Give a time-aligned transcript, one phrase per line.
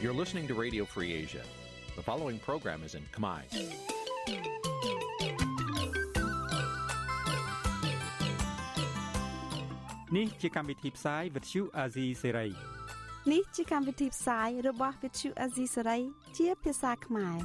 [0.00, 1.42] You're listening to Radio Free Asia.
[1.94, 3.40] The following program is in Khmer.
[10.16, 12.50] នេះជាកម្មវិធីផ្សាយ Vuthu Azizi Serai
[13.32, 16.00] នេះជាកម្មវិធីផ្សាយរបស់ Vuthu Azizi Serai
[16.38, 17.36] ជាភាសាខ្មែរ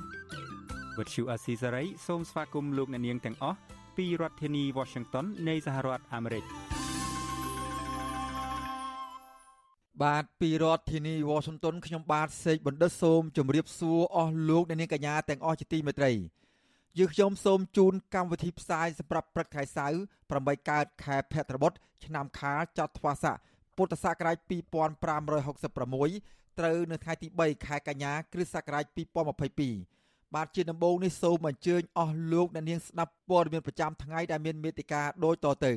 [0.98, 3.58] Vuthu Azizi Serai សូមស្វាគមន៍លោកអ្នកនាងទាំងអស់
[3.98, 6.44] ពីរដ្ឋធានី Washington នៃសហរដ្ឋអាមេរិក
[10.04, 16.12] បាទពីរដ្ឋធានី Washington ខ្ញុំបាទសេកបណ្ឌិតសូមជម្រាបសួរអស់លោកអ្នកនាងកញ្ញាទាំងអស់ជាទីមេត្រី
[17.00, 20.00] យើខ្ញុំសូមជូនកម្មវិធីផ្សាយសម្រាប់ព្រឹកថ្ងៃសៅរ៍
[20.34, 21.72] 8កើតខែភទ្របទ
[22.06, 23.36] ឆ្នាំខាលចត្វាស័ក
[23.78, 28.86] ពុទ្ធសករាជ2566ត្រូវនៅថ្ងៃទី3ខែកញ្ញាគ្រិស្តសករាជ
[29.60, 35.74] 2022បាទជាដំបូងនេះសូមអញ្ជើញអស់លោកអ្នកនាងស្ដាប់ព័ត៌មានប្រចាំថ្ងៃដែលមានមេតិការដូចតទៅ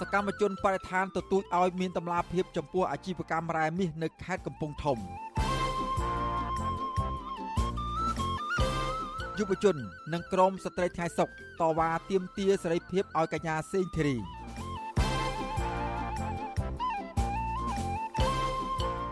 [0.00, 4.98] សកម្មជនបរិស្ថានទទូចឲ្យមានតម្លាភាពចំពោះអាជីវកម្មរ៉ែមាសនៅខេត្តកំពង់ធំ
[9.38, 9.76] យុវជន
[10.12, 11.28] និងក្រមស្ត្រីថ្ងៃសុក
[11.60, 14.16] តវ៉ាទាមទារសេរីភាពឲ្យកញ្ញាសេងធីរី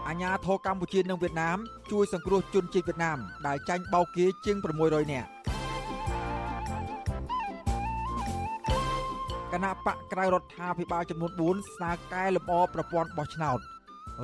[0.08, 1.58] អាញាធរកម្ពុជានិងវៀតណាម
[1.92, 5.28] ជួយសង្គ្រោះជនជាតិវៀតណាមដែលចាញ់បោកគេជាង600នាក់
[9.64, 13.58] ណៈបកក្រៅរដ្ឋាភិបាលចំនួន4ស្នើកែលម្អប្រព័ន្ធបោះឆ្នោត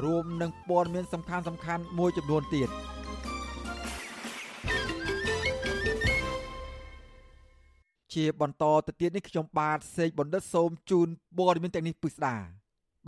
[0.05, 2.69] រួមនឹងព័ត៌មានសំខាន់សំខាន់មួយចំនួនទៀត
[8.15, 12.37] ជាបន្តទៅទៀតនេះខ្ញុំបាទសេកបណ្ឌិតសូមជូនព័ត៌មានទាំងនេះពិស្ដា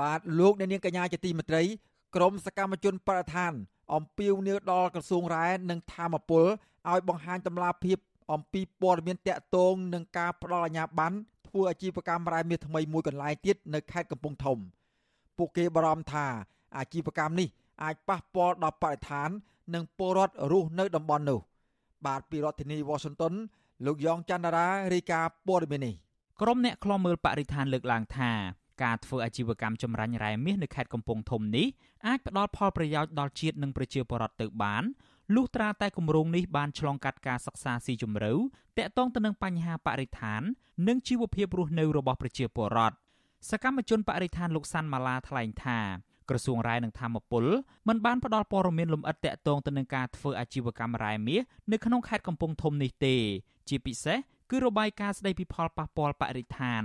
[0.01, 1.63] បាទលោកអ្នកនាងកញ្ញាជាទីមេត្រី
[2.17, 3.53] ក្រមសកម្មជនបរិស្ថាន
[3.95, 6.45] អំពាវនាវដល់ក្រសួងរ៉ែនិងធម្មពល
[6.91, 7.99] ឲ្យបង្ហាញតម្លាភាព
[8.33, 11.17] អំពីព័ត៌មានតាក់ទងនឹងការផ្ដល់អាជ្ញាប័ណ្ណ
[11.47, 14.59] ធ្វើអាជីវកម្មរ៉ែមាសថ្មីមួយកន្លែងទៀតនៅខេត្តកំពង់ធំ
[15.37, 16.27] ពួកគេបារម្ភថា
[16.77, 17.49] អាជីវកម្មនេះ
[17.83, 19.31] អាចប៉ះពាល់ដល់បរិស្ថាន
[19.75, 21.41] និងពលរដ្ឋរស់នៅតំបន់នោះ
[22.07, 23.35] បាទពីរដ្ឋធានី Washington
[23.87, 25.95] លោកយ៉ងច័ន្ទរារាយការណ៍ព័ត៌មាននេះ
[26.41, 28.33] ក្រុមអ្នកខ្លំមើលបរិស្ថានលើកឡើងថា
[28.83, 31.67] ការធ្វើអាជីវកម្មចម្រាញ់រ៉ែមាសនៅខេត្តកំពង់ធំនេះ
[32.07, 34.85] អាចផ្ដល់ផលប្រយោជន៍ដល់ជាតិនិងប្រជាពលរដ្ឋទៅបាន
[35.35, 38.33] លុះត្រាតែគម្រោងនេះបានឆ្លងកាត់ការសិក្សាស៊ីជម្រៅ
[38.79, 40.43] តាក់ទងទៅនឹងបញ្ហាបរិស្ថាន
[40.89, 42.97] និងជីវភាពរស់នៅរបស់ប្រជាពលរដ្ឋ
[43.51, 45.81] សកម្មជនបរិស្ថានលោកសាន់ម៉ាឡាថ្លែងថា
[46.29, 47.45] ក្រសួងរ៉ែនិងធម្មពល
[47.89, 53.17] មិនបានផ្ដល់ព័ត៌មានលម្អិតតាក់ទងទៅនឹងការធ្វើអាជីវកម្មរ៉ែមាសនៅក្នុងខេត្តកំពង់ធំនេះទេ
[53.69, 54.19] ជាពិសេស
[54.51, 56.83] គឺរបាយការណ៍ស្ដីពីផលប៉ះពាល់បរិស្ថាន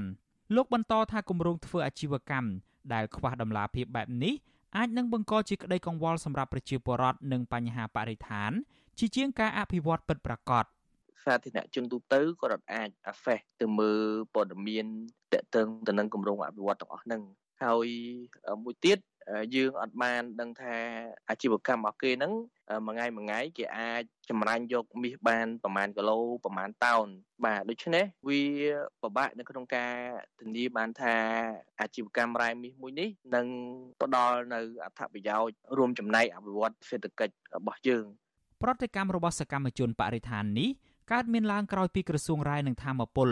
[0.56, 2.50] លោកបន្តថាគម្រោងធ្វើអាជីវកម្ម
[2.94, 4.34] ដែលខ្វះដំណាភាពបែបនេះ
[4.78, 8.52] អាចនឹងបង្កជាក្តីកង្វល់សម្រាប់ប្រជាពលរដ្ឋនិងបញ្ហាបរិស្ថាន
[9.00, 10.66] ជាជាងការអភិវឌ្ឍពិតប្រាកដ
[11.24, 14.02] សាធារណជនទូទៅក៏អាច access ទៅមើល
[14.34, 14.86] ព័ត៌មាន
[15.34, 17.22] តកតឹងទៅនឹងគម្រោងអភិវឌ្ឍទាំងអស់ហ្នឹង
[17.64, 17.88] ហើយ
[18.64, 18.98] មួយទៀត
[19.56, 20.76] យើងអត់បានដឹងថា
[21.30, 22.34] អាជីវកម្មរបស់គេហ្នឹង
[22.88, 27.08] មួយថ្ងៃមួយថ្ងៃគេអាចចម្រាញ់យកមាសបានប្រមាណគីឡូប្រមាណតោន
[27.46, 28.42] បាទដូច្នេះវា
[29.02, 29.94] ពិបាកនៅក្នុងការ
[30.40, 31.16] ធានាបានថា
[31.82, 33.48] អាជីវកម្មរ៉ែមាសមួយនេះនឹង
[34.02, 38.06] ផ្ដល់នៅអត្ថប្រយោជន៍រួមចំណែកអភិវឌ្ឍសេដ្ឋកិច្ចរបស់យើង
[38.64, 40.70] ប្រតិកម្មរបស់សកម្មជនបរិស្ថាននេះ
[41.12, 43.30] កើតមានឡើងក្រោយពីក្រសួងរាយនឹងធម្មពល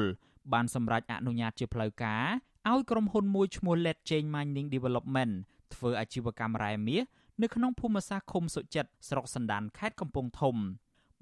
[0.54, 2.26] បានសម្រេចអនុញ្ញាតជាផ្លូវការ
[2.70, 5.34] ឲ្យក្រុមហ៊ុនមួយឈ្មោះ Let Chain Mining Development
[5.76, 7.04] ធ្វើអាជីវកម្មរ៉ែមាស
[7.42, 10.56] នៅក្នុងភូមិសាស្ត្រឃុំសុចិត្តស្រុកសណ្ដានខេត្តកំពង់ធំ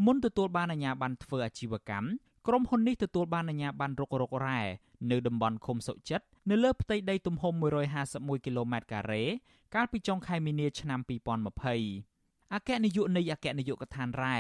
[0.06, 2.08] មុនទទួលបានអាជ្ញាប័ណ្ណធ្វើអាជីវកម្ម
[2.47, 4.62] ក្រុមហ៊ុននេះទទួលបានអាជ្ញាប័ណ្ណរុករករ៉ែ
[5.12, 7.53] នៅតំបន់ឃុំសុចិត្តនៅលើផ្ទៃដីទំហំ
[8.00, 9.24] 151គីឡូម៉ែត្រការ៉េ
[9.75, 11.00] កាលពីចុងខែមីនាឆ្នាំ
[11.81, 14.38] 2020អគ្គនាយកនៃអគ្គនាយកដ្ឋានរ៉ែ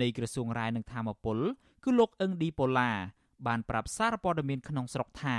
[0.00, 1.38] នៃក្រសួងរ៉ែនិងធម្មពល
[1.84, 2.90] គឺលោកអឹងឌីប៉ូឡា
[3.46, 5.38] បានប្រាប់សារព័ត៌មានក្នុងស្រុកថា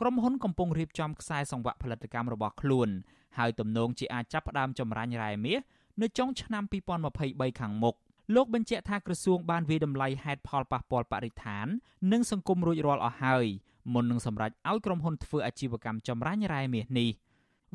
[0.00, 2.88] ក្រុមហ៊ុនកំពុងរៀបចំខ្សែសង្វាក់ផលិតកម្មរបស់ខ្លួន
[3.36, 5.60] ហើយទំនងជាអាចចាប់ផ្ដើមចម្រាញ់រ៉ែមាស
[6.02, 6.64] នៅចុងឆ្នាំ
[7.12, 7.94] 2023ខាងមុខ
[8.34, 11.66] លោកបញ្ជាក់ថាក្រសួងបានវាយតម្លៃហេតុផលប៉ះពាល់បរិស្ថាន
[12.12, 13.46] និងសង្គមរួចរាល់អស់ហើយ
[13.94, 17.10] មុននឹងសម្រេចឲ្យក្រុមហ៊ុនធ្វើអាជីវកម្មចម្រាញ់រ៉ែមាសនេះ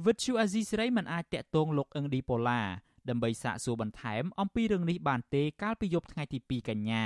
[0.05, 2.61] វិទ្យុអាស៊ីសេរីមិនអាចតាក់ទងលោកអឹងឌីប៉ូឡា
[3.09, 7.05] ដើម្បីសាកសួរបន្ថែមអំពីរឿងនេះបានទេកាលពីយប់ថ្ងៃទី2កញ្ញា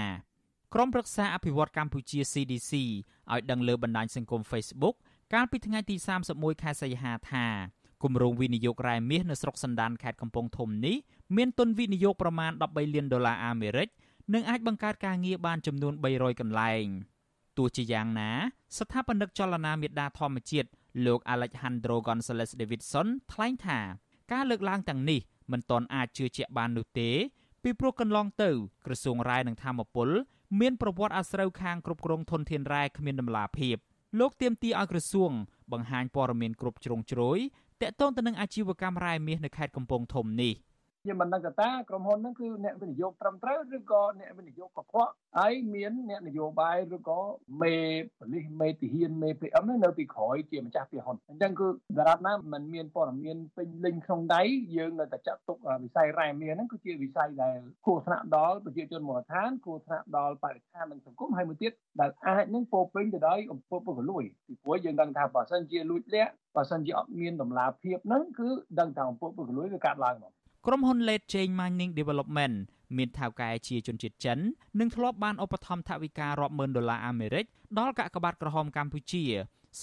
[0.73, 2.71] ក្រុមប្រឹក្សាអភិវឌ្ឍកម្ពុជា CDC
[3.33, 4.95] ឲ្យដឹងលើបណ្ដាញសង្គម Facebook
[5.33, 5.95] កាលពីថ្ងៃទី
[6.29, 7.47] 31ខែសីហាថា
[8.03, 10.95] គម្រោងវិនិយោគរ៉ែមាសនៅស្រុកសណ្ដានខេត្តកំពង់ធំនេះ
[11.35, 13.87] មានទុនវិនិយោគប្រមាណ13លានដុល្លារអាមេរិក
[14.33, 16.85] និងអាចបង្កើតការងារបានចំនួន300កន្លែង
[17.57, 18.31] ទោះជាយ៉ាងណា
[18.77, 20.69] ស្ថាបនិកចលនាមេដាធម្មជាតិ
[21.05, 23.79] លោក Alejandro Gonzalez Davidson ថ្លែងថា
[24.31, 25.19] ការលើកឡើងទាំងនេះ
[25.51, 27.09] មិនទាន់អាចជឿជាក់បាននោះទេ
[27.63, 28.51] ពីព្រោះកន្លងទៅ
[28.85, 30.09] ក្រសួងរ៉ែនិងធម្មពល
[30.59, 33.77] មានប្រវត្តិអាស្រូវខាងគ្រប់គ្រងធនធានរ៉ែគ្មានដំណាភាព
[34.19, 35.31] លោកទាមទារឲ្យក្រសួង
[35.71, 37.39] បង្ហាញព័ត៌មានគ្រប់ជ្រុងជ្រោយ
[37.81, 40.53] តាក់ទងទៅនឹងអាជីវកម្មរ៉ែមាសនៅខេត្តកំពង់ធំនេះ។
[41.05, 47.19] ខ្ញុំមិនដឹងថាក្រុមហ៊ុនហ្នឹងគឺអ្នកវិនិយោគត្រឹមត្រូវឬក៏អ្នកវិនិយោគកខ្វក់ហើយមានអ្នកនយោបាយឬក៏
[47.61, 47.75] មេ
[48.17, 51.67] ប៉ូលីសមេទាហានមេ PM ហ្នឹងនៅពីក្រោយជាម្ចាស់ពីហ៊ុនអញ្ចឹងគឺ
[51.97, 54.41] ដរាបណាมันមានព័ត៌មានពេញលេញក្នុងដៃ
[54.75, 68.49] យើងនៅតែចាត់ទុកវិស័យរ៉ែមាសហ្នឹងគឺជាវិស័យដែលគួរថ្នាក់ដល់ប្រជាជនមូលដ្ឋានគួរថ្នាក់ដល់បរិស្ថាននិងសង្គមហើយមួយទៀតដែលអាចនឹងពោពេញទៅដោយអំពើពុករលួយពីព្រោះយើងដឹងថាបើសិនជាលួចលាក់បើសិនជាអត់មានតម្លាភាពហ្នឹងគឺ
[68.79, 70.33] ដឹងថាអំពើពុករលួយវាកាត់ឡើងមក
[70.67, 72.55] ក្រុមហ៊ុន Late Chain Mining Development
[72.97, 74.37] មានថៅកែជាជនជាតិចិន
[74.79, 77.45] និងធ្លាប់បានឧបត្ថម្ភថវិការាប់ម៉ឺនដុល្លារអាមេរិក
[77.79, 79.23] ដល់កាកបាទក្រហមកម្ពុជា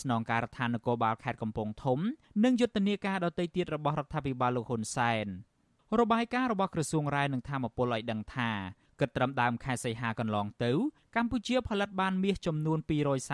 [0.00, 1.98] ស្នងការដ្ឋាននគរបាលខេត្តកំពង់ធំ
[2.44, 5.26] និងយុទ្ធនាការដទៃទៀតរបស់រដ្ឋាភិបាលលោកហ៊ុនសែន
[6.00, 8.50] របាយការណ៍របស់ក្រសួងរាយនឹងធម្មពលឲ្យដឹងថា
[9.00, 10.72] គិតត្រឹមដើមខែសីហាកន្លងទៅ
[11.16, 12.78] កម្ពុជាផលិតបានមាសចំនួន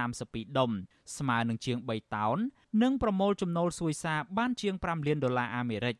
[0.01, 0.71] 232ដុំ
[1.17, 2.39] ស្មើនឹងជាង3តោន
[2.83, 5.97] និងប្រមូលចំណូលសួយសារបានជាង5លានដុល្លារអាមេរិក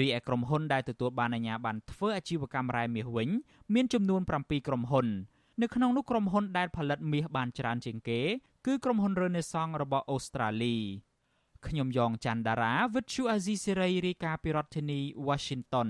[0.00, 3.28] រីឯក្រុមហ៊ុនដែលទទួលបានអាជ្ញាប័ណ្ណធ្វើអាជីវកម្មរ៉ែមាសវិញ
[3.74, 5.06] មានចំនួន7ក្រុមហ៊ុន
[5.62, 8.20] នៅក្នុងនោះក្រុមហ៊ុនដែលផលិតមាសបានច្រើនជាងគេ
[8.66, 10.76] គឺក្រុមហ៊ុន Renaissance របស់អូស្ត្រាលី
[11.66, 15.88] ខ្ញុំយ៉ងច័ន្ទដារាវិទ្យុអាស៊ីសេរីរាយការណ៍ពីរដ្ឋធានី Washington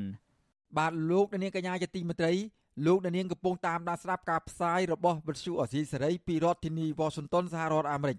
[0.77, 2.33] បាទលោកនាងកញ្ញាជាទីមេត្រី
[2.87, 8.19] លោកនាងកំពុងតាមដានស្ដាប់ការផ្សាយរបស់វិទ្យុអាស៊ីសេរីពីរដ្ឋធានី Washington សហរដ្ឋអាមេរិក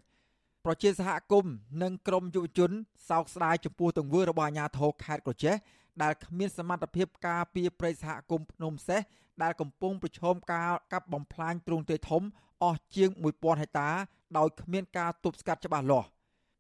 [0.65, 2.71] ប្រជាសហគមន៍និងក្រមយុវជន
[3.09, 5.55] សោកស្ដាយចំពោះទង្វើរបស់អាជ្ញាធរខេត្តក្រចេះ
[6.03, 9.01] ដែលគ្មានសមត្ថភាពការពារព្រៃសហគមន៍ភ្នំសេះ
[9.43, 12.23] ដែលកំពុងប្រឈមការកាប់បំផ្លាញទ្រង់ទ្រាយធំ
[12.63, 13.89] អស់ជាង1000ហិកតា
[14.37, 16.07] ដោយគ្មានការទប់ស្កាត់ច្បាស់លាស់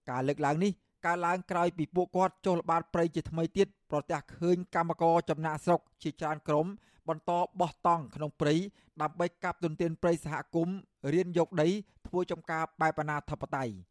[0.09, 0.71] ការលើកឡើងនេះ
[1.05, 6.67] កើតឡើងក្រោយពីពួកគាត់ចុះល្បាតព្រៃជាថ្មីទៀតប្រទះឃើញកម្មករចំណាក់ស្រុកជាច្រើនក្រុម
[7.09, 8.55] បន្តបោះតង់ក្នុងព្រៃ
[9.01, 10.75] ដើម្បីកាប់ទន្ទ្រានព្រៃសហគមន៍
[11.13, 11.67] រៀនយកដី
[12.07, 13.88] ធ្វើចំការបែបអនាធិបតេយ្យ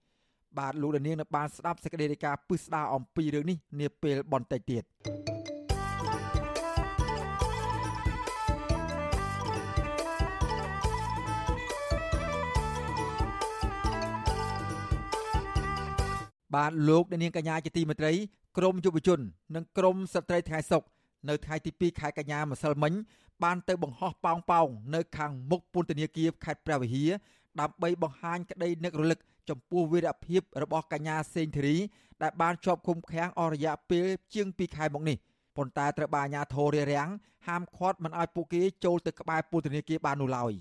[0.58, 4.84] បាទលោកលាននៅបានស្ដាប់សេចក្តីរាយការណ៍ពិស្ដារអំពីរឿងនេះនាពេលបន្តិចទៀត
[16.54, 18.12] បាទលោកនាងកញ្ញាជាទីមេត្រី
[18.58, 19.20] ក្រមយុវជន
[19.54, 20.82] និងក្រមស្ត្រីថ្ងៃសុក
[21.28, 22.92] នៅថ្ងៃទី2ខែកញ្ញាម្សិលមិញ
[23.42, 27.10] បានទៅបង្ហោះប៉ោងប៉ោងនៅខាងមុខពន្ធនាគារខេត្តព្រះវិហារ
[27.60, 31.76] ដើម្បីបង្ហាញក្តីនឹករលឹក ចំពោះវីរភាពរបស់កញ្ញាសេងធីរី
[32.22, 35.16] ដែលបានជាប់ឃុំឃាំងអស់រយៈពេលជាង2ខែមកនេះ
[35.56, 37.08] ប៉ុន្តែត្រូវបានអាជ្ញាធររារាំង
[37.46, 40.52] ហាមឃាត់មិនឲ្យពួកគេចូលទៅក្បែរពន្ធនាគារបាននោះឡើយ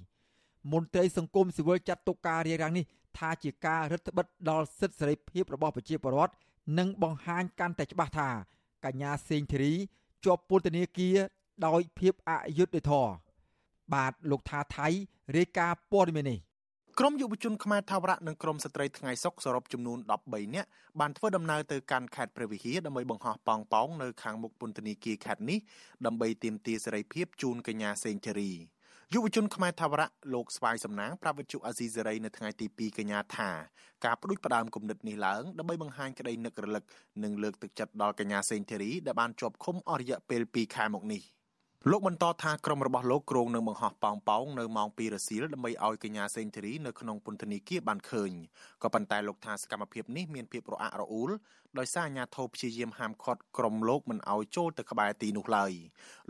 [0.72, 2.86] មន្ត្រីសង្គមស៊ីវិលចាត់ទុកការរារាំងនេះ
[3.18, 6.34] ថាជាការរឹតបន្តឹងដល់សិទ្ធិសេរីភាពរបស់ប្រជាពលរដ្ឋ
[6.78, 8.30] និងបង្ហាញកាន់តែច្បាស់ថា
[8.86, 9.74] កញ្ញាសេងធីរី
[10.26, 11.18] ជាប់ពន្ធនាគារ
[11.66, 13.12] ដោយភាពអយុត្តិធម៌
[13.94, 14.88] បាទលោកថាថៃ
[15.38, 16.40] រាយការណ៍ព័ត៌មាននេះ
[17.02, 25.60] ក្រមយុវជនខ្មែរថាវរៈនិងក្រមស្ត្រីថ្ងៃសុកសរុបចំនួន13នាក់បានធ្វើដំណើរទៅកាន់ខេត្តព្រះវិហារដើម្បីបង្ហោះប៉ោងប៉ោងនៅខាងមុខពន្ធនាគារខេត្តនេះ
[26.06, 28.52] ដើម្បីទាមទារសេរីភាពជូនកញ្ញាសេងធារី
[29.14, 33.50] យុវជនខ្មែរថាវរៈលោកស្វាយសំណាងប្រាប់វិទ្យុអាស៊ីសេរីនៅថ្ងៃទី2កញ្ញាថា
[34.06, 36.84] ការបដិបដើមគំនិតនេះឡើងដើម្បីបង្ហាញក្តីនឹករលឹក
[37.24, 41.24] និងលើកទឹកចិត្តដល់កញ្ញាសេងធារីដែលបានជាប់ឃុំអស់រយៈពេល2ខែមកនេះ។
[41.92, 48.32] លោកបន្តថាក្រុមរបស់លោកគ្រងនឹងបង្ហោះប៉ោងប៉ោងនៅម៉ោង2រសៀលដើម្បីឲ្យកញ្ញាសេងធីរីនៅក្នុងពន្ធនាគារបានឃើញ
[48.84, 51.32] ក៏ប៉ុន្តែលោកថាសកម្មភាពនេះមានភាពរអាក់រអួល
[51.80, 55.72] ដោយសារអាជ្ញាធរព្យាយាមហាមឃាត់ក្រុមលោកមិនឲ្យចូលទៅក្បែរទីនោះឡើយ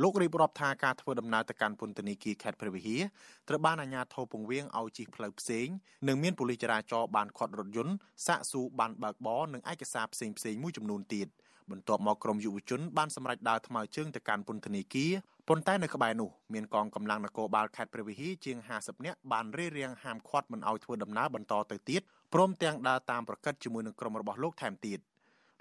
[0.01, 3.01] លោករៀបរាប់ថាការធ្វើដំណើរទៅកាន់ពន្ធនាគារខេត្តព្រះវិហារ
[3.47, 5.67] ត្រូវបានអាជ្ញាធរពង្រៀងឲ្យជិះផ្លូវផ្សេង
[6.07, 7.95] និងមានប៉ូលីសចរាចរណ៍បានឃាត់រថយន្ត
[8.27, 11.29] សាកសួរបានបើកបរនិងឯកសារផ្សេងៗមួយចំនួនទៀត
[11.71, 15.11] បន្ទាប់មកក្រុមយុវជនបានសម្រេចដើរថ្មើរជើងទៅកាន់ពន្ធនាគារ
[15.47, 22.01] ប៉ុន្តែនៅក្បែរនោះមានកងកម្លាំងនគរបាលខេត្តព្រះវិហារជាង50នាក់បានរារាំងហាមឃាត់មិនឲ្យធ្វើដំណើរបន្តទៅទៀត
[22.33, 24.99] ព្រមទាំងដើរតាមប្រកិតជាមួយនឹងក្រុមរបស់លោកថែមទៀត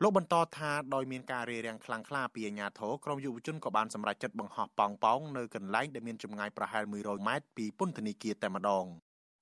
[0.03, 8.87] លោកបន្តថាដោយមានការរារាំងខ្លាំងក្លាពីអាជ្ញាធរក្រុមយុវជនក៏បានសម្រេចចិត្តបង្ហោះប៉ោងប៉ោងនៅកន្លែងដែលមានចម្ងាយប្រហែល100ម៉ែត្រពីពន្ធនាគារតែម្ដង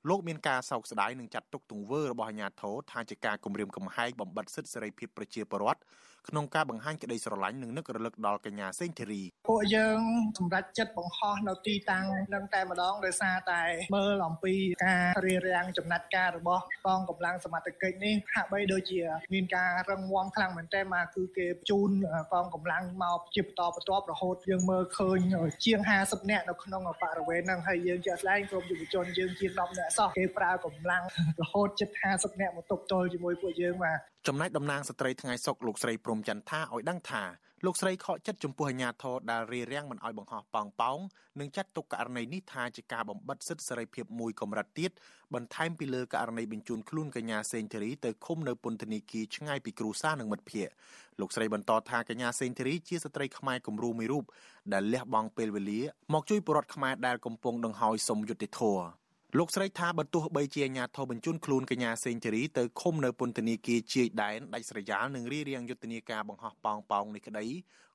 [0.09, 5.81] លោកមានការសោកស្ដាយនឹងចាត់ទុកទង្វើរបស់អាជ្ញាធរថាជាការគំរាមកំហែងបំបិទសិទ្ធិសេរីភាពប្រជាពលរដ្ឋ
[6.29, 10.01] ក្នុងការបង្ហាញក្តីស្រឡាញ់និងនឹករលឹកដល់កញ្ញាសេងធីរីពួកយើង
[10.39, 13.63] សម្រេចចិត្តបង្ហោះនៅទីតាំងនឹងតែម្ដងដោយសារតែ
[13.97, 14.55] មើលអំពី
[14.87, 19.01] ការរៀបរៀងចំណាត់ការរបស់កងកម្លាំងសមត្ថកិច្ចនេះហាក់បីដូចជា
[19.35, 21.91] មានការរឹងមាំខ្លាំងមែនទែនមកគឺគេបញ្ជូន
[22.33, 25.19] កងកម្លាំងមកជាបន្តបន្ទាប់រហូតយើងមើលឃើញ
[25.65, 31.03] ជាង50នាក់នៅក្នុងបរិវេណហ្នឹងហើយយើងជាក់ស្ដែងក្រុមយុវជនយើងជាង10នាក់សោះគេប្រើកម្លាំង
[31.43, 33.99] រហូតជិត50នាក់មកទប់ទល់ជាមួយពួកយើងបាទ
[34.29, 37.25] ចំណែកតំណាងស្ត្រីថ្ងៃសុកលោកស្រីព្រំចន្ទថាឲ្យដឹងថា
[37.65, 40.99] លោកស្រីខកចិត្តចំពោះអាញាធរដែលរៀបរៀងមិនអោយបង្ហោះប៉ោងប៉ោង
[41.41, 44.91] និងចាត់ទុកករណីនេះថាជាការបំបិទសិទ្ធិសេរីភាពមួយកម្រិតទៀត
[45.35, 50.75] បន្ថែមពីលើករណីបញ្ជូនខ្លួនកញ្ញាសេងធីរីទៅឃុំនៅពន្ធនាគារឆ្ងាយពីគ្រួសារនិងមិត្តភ័ក្តិ
[51.21, 54.25] លោកស្រីបន្តថាកញ្ញាសេងធីរីជាស្ត្រីខ្មែរគំរូមួយរូប
[54.73, 55.81] ដែលលះបង់ពេលវេលា
[56.13, 59.04] មកជួយពលរដ្ឋខ្មែរដែលកំពុងដង្ហោយសុំយុត្តិធម៌
[59.39, 67.47] លោកស្រីថាបើទោះបីជាអាញាធរបញ្ជូនខ្លួនកញ្ញាសេងធីរីទៅឃុំនៅពន្ធនាគារជាយដែនដាច់ស្រយាលនិងរៀបរៀងយុទ្ធនាការបង្ហោះប៉ោងប៉ោងនេះក្តី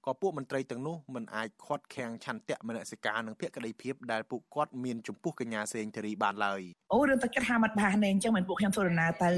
[0.05, 6.61] ក៏ពួកមន្ត្រីទាំងនោះមិនអាចខាត់ខាំងឆន្ទៈមនសិការនិងភក្តីភាពដែលពួកគាត់មានចំពោះកញ្ញាសេងធីរីបានឡើយ
[6.93, 9.29] អូរឿងទឹកចិត្តហាមិនបានទេអញ្ចឹងមិនពួកខ្ញុំធ្វើដំណើរទៅ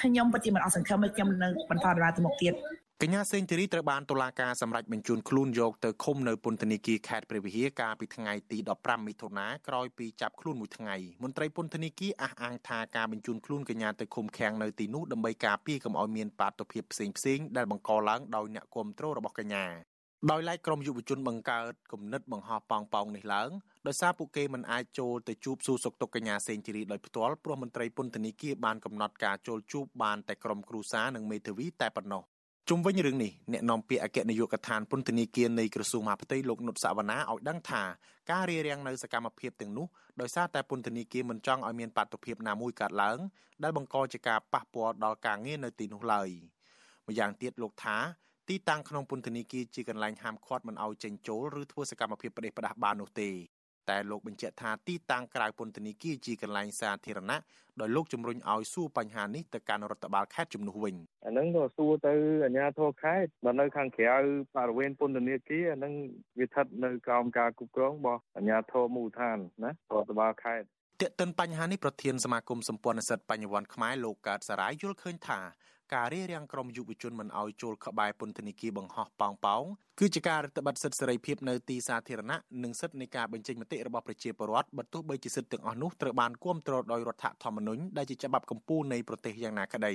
[0.00, 2.54] ខ្ញុំពិតជាមិនអស់សង្ឃឹមទេខ្ញុំនៅបន្តដំណើរទៅមុខទៀត
[3.04, 19.66] កញ្ញាសេងធីរីត្រូវបានតុលាការសម្រេចបញ្ជូនខ្លួនយកទៅឃុំនៅពន្ធនាគារខេត្តព្រះវិហារកាលពីថ្ងៃទី15មិថុនាក្រោយពីចាប់ខ្លួនមួយថ្ងៃមន្ត្រីពន្ធនាគារអះអាងថាការបញ្ជូនខ្លួនកញ្ញាទៅឃុំឃាំងនៅទីនោះដើម្បីការពារកុំឲ្យមានបាតុភិបផ្សេងផ្សេងដែលបង្កឡើងដោយអ្នកគ្រប់គ្រងរបស់កញ្ញា
[20.30, 23.50] ដោយឡែកក្រុមយុវជនបង្កើតគំនិតបង្ហោះប៉ោងប៉ោងនេះឡើង
[23.86, 32.24] ដោយសារពួកគេមិនអាចចូលទៅជួបសួរសុខទុក្ខកញ្ញាសេងធីរីដោយផ្ទាល់ព្រោះមន្ត្រីពន្ធនាគារបានកំណត់ការចូលជួបបានតែក្រុមគ្រួសារនិងមេធាវីតែប៉ុណ្ណោះ
[32.72, 37.82] ជុំវិញរឿងនេះអ្នកនាំពាក្យអគ្គនាយកដ្ឋានពន្ធនាគារនៃក្រសួងមហាផ្ទៃលោកនុតសវណ្ណាឲ្យដឹងថា
[38.30, 39.86] ការរៀបរៀងនៅសកម្មភាពទាំងនោះ
[40.20, 43.18] ដោយសារតែពន្ធនាគារមិនចង់ឲ្យមានបាតុភិបណាមួយកើតឡើង
[43.62, 46.28] ដែលបង្កជាការប៉ះពាល់ដល់ការងារនៅទីនោះឡើយ
[47.06, 47.96] ម្យ៉ាងទៀតលោកថា
[48.48, 53.30] ទីតាំងក្នុងពន្ធនាគារជាកន្លែងហាមឃាត់មិនឲ្យចេញចូលឬធ្វើសកម្មភាពផ្ដេសផ្ដាសបាននោះទេ
[53.90, 57.38] តែលោកបញ្ជាក់ថាទីតាំងក្រៅពន្ធនាគារជាកន្លែងសាធារណៈ
[57.80, 60.94] ដោយលោកជំរុញឲ្យសួរបញ្ហានេះទៅកាន់រដ្ឋបាលខេត្តជំនួសវិញ
[61.26, 62.12] អាហ្នឹងក៏សួរទៅ
[62.44, 64.16] អាជ្ញាធរខេត្តបើនៅខាងក្រៅ
[64.56, 65.94] បរិវេណពន្ធនាគារអាហ្នឹង
[66.38, 70.66] វាស្ថិតនៅក្រោមការគ្រប់គ្រងរបស់អាជ្ញាធរមូលដ្ឋានណារដ្ឋបាលខេត្ត
[71.00, 75.40] ទាក់ទិនបញ្ហានេះប្រធានសមាគមសម្ព័ន្ធនិស្សិតបញ្ញវន្តខ្មែរលោកកើតសារាយយល់ឃើញថា
[75.94, 79.62] ការរៀបរៀងក្រុមយុវជនមិនឲ្យចូលក្បែរពន្ធនាគារបង្ហោះប៉ោងប៉ោង
[80.00, 89.94] គឺជាការរឹតបន្តឹងសិទ្ធិសេរីភាពនៅទីសាធារណៈនិងសិទ្ធិនៃការបញ្ចេញមតិរបស់ប្រជាពលរដ្ឋបើទោះបីជាសិទ្ធិទាំងអស់នោះត្រូវបានគាំទ្រដោយរដ្ឋធម្មនុញ្ញដែលជាច្បាប់កម្ពុជានៃប្រទេសយ៉ាងណាក្តី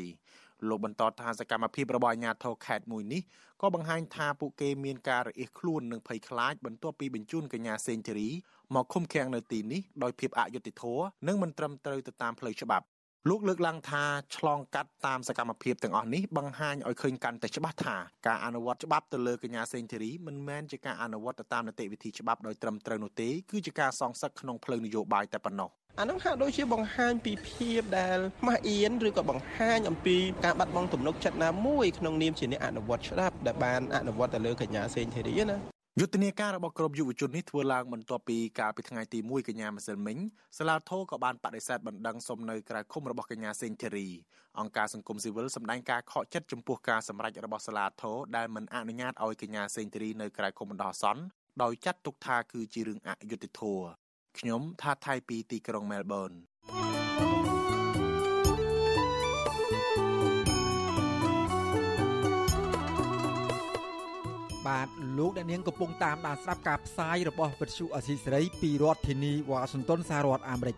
[0.69, 3.21] លោកបន្តថាសកម្មភាពរបស់អាជ្ញាធរខេត្តមួយនេះ
[3.61, 8.29] ក៏បង្ហាញថាពួកគេមានការរអៀសខ្លួននិងភ័យខ្លាចបន្ទាប់ពីបញ្ជូនកញ្ញាសេងធីរី
[8.75, 12.85] មកឃុំឃាំងនៅទីនេះដោយភាពអយុត្តិធម៌និងមិនត្រឹមត្រូវទៅតាមផ្លូវច្បាប់
[13.29, 14.03] លោកលើកឡើងថា
[14.37, 17.95] ឆ្លងកាត់តាមសកម្មភាពទាំងអស់នេះបង្ហាញឲ្យឃើញកាន់តែច្បាស់ថា
[18.27, 40.17] ការអនុវត្តច្បាប់ទៅលើកញ្ញាសេងធីរីមិនមែនជាការអនុវត្តទៅតាមនីតិវិធីច្បាប់ដោយត្រឹមត្រូវនោះទេគឺជាការសងសឹកក្នុងផ្លូវនយោបាយតែប៉ុណ្ណោះអានឹងហាក់ដូចជាបង្ហាញពីភាពដែលខ្មាស់អៀនឬក៏បង្ហាញអំពីការបាត់បង់ទំនុកចិត្តណាមួយក្នុងនាមជាអ្នកអនុវត្តច្បាប់ដែលបានអនុវត្តទៅលើកញ្ញាសេងធីរីណា យុទ្ធនាការរបស់ក្រុមយុវជននេះធ្វើឡើងបន្ទាប់ពីកាលពីថ្ងៃទី1កញ្ញាម្សិលមិញ
[40.57, 44.07] សាលាធរក៏បានបដិសេធបណ្ដឹងសុំនៅក្រៅឃុំរបស់កញ្ញាសេងធីរី
[44.59, 51.23] អង្គការសង្គមស៊ីវិលសម្ដែងការខកចិត្តចំពោះការសម្រេចរបស់សាលាធរដែលមិនអនុញ្ញាតឲ្យកញ្ញាសេងធីរីនៅក្រៅឃុំបណ្ដោះអាសន្ន
[51.63, 53.85] ដោយចាត់ទុកថាគឺជារឿងអយុត្តិធម៌
[54.39, 56.31] ខ្ញុំថាថៃពីទីក្រុងមែលប៊ន
[65.17, 70.77] លោកអ្នកនាងកំពុងតាមដានស្ដាប់ការផ្សាយរបស់វិទ្យុអសីសេរីពីរដ្ឋធានីវ៉ាស៊ីនតោនសហរដ្ឋអាមេរិក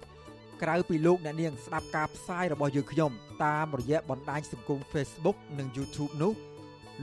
[0.62, 3.12] ក្រៅពីលោកអ្នកនាងស្ដាប់ការផ្សាយរបស់យើងខ្ញុំ
[3.46, 6.34] តាមរយៈបណ្ដាញសង្គម Facebook និង YouTube នោះ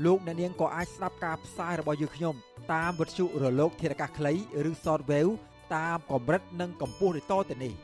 [0.05, 2.35] លោកអ្នកនាងក៏អាចស្ដាប់ការផ្សាយរបស់យើងខ្ញុំ
[2.73, 4.33] តាមវិទ្យុរលក ធារកាសខ្លី
[4.69, 5.33] ឬ Shortwave
[5.77, 7.75] តាមកម្រិតនិងកម្ពស់ដូចតទៅនេះ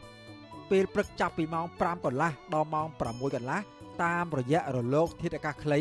[0.71, 3.61] ពេលព្រឹកចាប់ពីម៉ោង5កន្លះដល់ម៉ោង6កន្លះ
[4.05, 5.81] តាមរយៈរលក ធាតុអាកាសខ្លី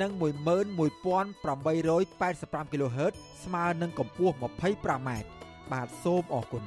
[0.00, 5.10] និង11885 kHz ស្មើនឹងកម្ពស់ 25m
[5.72, 6.64] បាទសូមអរគុណ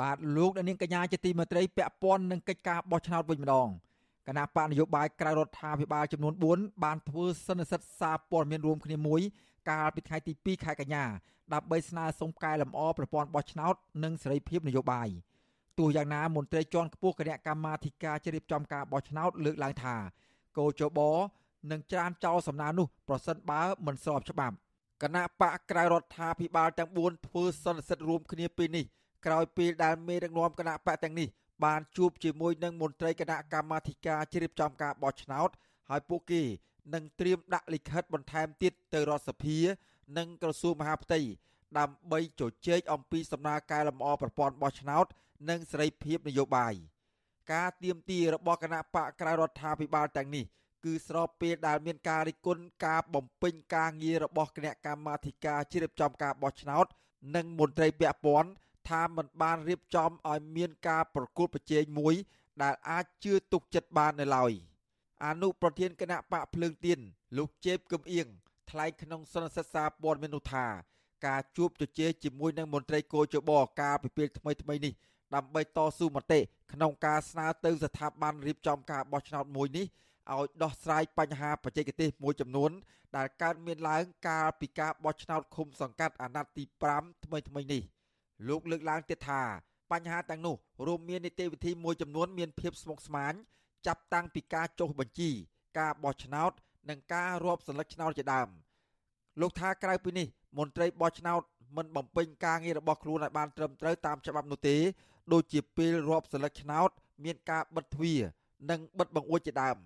[0.00, 3.68] បាទលោកអ្នកនាងកញ្ញាជាទីមេត្រីពាក់ព័ន្ធនឹងកិច្ចការបោះឆ្នោតវិញម្ដង
[4.30, 9.20] គណៈបកនយោបាយក្រៅរដ្ឋាភិបាលចំនួន4បានធ្វើសន្និសីទសារព័ត៌មានរួមគ្នាមួយ
[9.70, 11.04] កាលពីថ្ងៃទី2ខែកញ្ញា
[11.54, 15.08] ដើម្បីស្នើសុំកែលម្អប្រព័ន្ធបោះឆ្នោតនិងសេរីភាពនយោបាយ
[15.78, 19.96] ទោះយ៉ាងណាមន្ត្រីជាន់ខ្ពស់គណៈកម្មាធិការជ្រៀបចំការបោះឆ្នោតលើកឡើងថា
[20.58, 20.98] កោជប
[21.70, 24.54] នឹងច្រានចោលសំណើនោះប្រសិនបើមិនស្របច្បាប់
[25.02, 28.84] គណៈបកក្រៅរដ្ឋាភិបាលទាំង4ធ្វើសន្និសីទរួមគ្នាពេលនេះ
[29.26, 31.28] ក្រោយពេលដែលមេដឹកនាំគណៈបកទាំងនេះ
[31.64, 35.48] បានជួបជាមួយនឹងមន្ត្រីគណៈកម្មាធិការជ្រៀបចំការបោះឆ្នោត
[35.90, 36.42] ហើយពួកគេ
[36.94, 39.58] នឹងត្រៀមដាក់លិខិតបន្ថែមទៀតទៅរដ្ឋសភា
[40.18, 41.20] និងក្រសួងមហាផ្ទៃ
[41.78, 45.06] ដើម្បីជជែកអំពីសំណើកែលម្អប្រព័ន្ធបោះឆ្នោត
[45.50, 46.74] និងសេរីភាពនយោបាយ
[47.52, 50.44] ការទៀមទារបស់គណៈបកក្រៅរដ្ឋាភិបាលទាំងនេះ
[50.84, 56.86] គឺស្របពេលដែលមានការរិះគន់ការបំពេញការងាររបស់គណៈកម្មាធិការជ្រៀបចំការបោះឆ្នោត
[57.36, 58.50] និងមន្ត្រីពាក់ព័ន្ធ
[58.88, 62.14] ថាមិនបានរៀបចំឲ្យមានការប្រកួតប្រជែងមួយ
[62.62, 64.52] ដែលអាចជឿទុកចិត្តបាននៅឡើយ
[65.24, 66.98] អនុប្រធានគណៈបកភ្លើងទៀន
[67.36, 68.26] លោកជេបកឹមអៀង
[68.70, 70.66] ថ្លែងក្នុងសន្និសីទសារព័ត៌មាននោះថា
[71.26, 73.50] ការជួបជជែកជាមួយនឹងមន្ត្រីគោចប
[73.82, 74.92] ការពិពេលថ្មីថ្មីនេះ
[75.34, 76.40] ដើម្បីតស៊ូមតិ
[76.72, 79.86] ក្នុងការស្នើទៅស្ថាប័នរៀបចំការបោះឆ្នោតមួយនេះ
[80.32, 82.70] ឲ្យដោះស្រាយបញ្ហាបច្ចេកទេសមួយចំនួន
[83.16, 87.82] ដែលកើតមានឡើងកាលពីការបោះឆ្នោតឃុំសង្កាត់អាណត្តិទី5ថ្មីថ្មីនេះ
[88.48, 89.42] លោកលើកឡើងទៀតថា
[89.92, 90.56] បញ្ហាទាំងនោះ
[90.86, 93.32] រួមមាននីតិវិធីមួយចំនួនមានភាពស្មុគស្មាញ
[93.86, 95.30] ចាប់តាំងពីការចុះបញ្ជី
[95.78, 96.52] ការបោះឆ្នោត
[96.90, 98.48] និងការរាប់សន្លឹកឆ្នោតជាដើម
[99.40, 100.26] លោកថាក្រៅពីនេះ
[100.58, 101.42] មន្ត្រីបោះឆ្នោត
[101.76, 104.76] មិនបំពេញការងាររបស់ខ្លួនឲ្យបានត្រឹមត្រូវតាមច្បាប់នោះទេ
[105.32, 106.90] ដូចជាពេលរាប់សន្លឹកឆ្នោត
[107.24, 108.20] មានការបិទទ្វារ
[108.70, 109.76] និងបិទបង្អួចជាដើម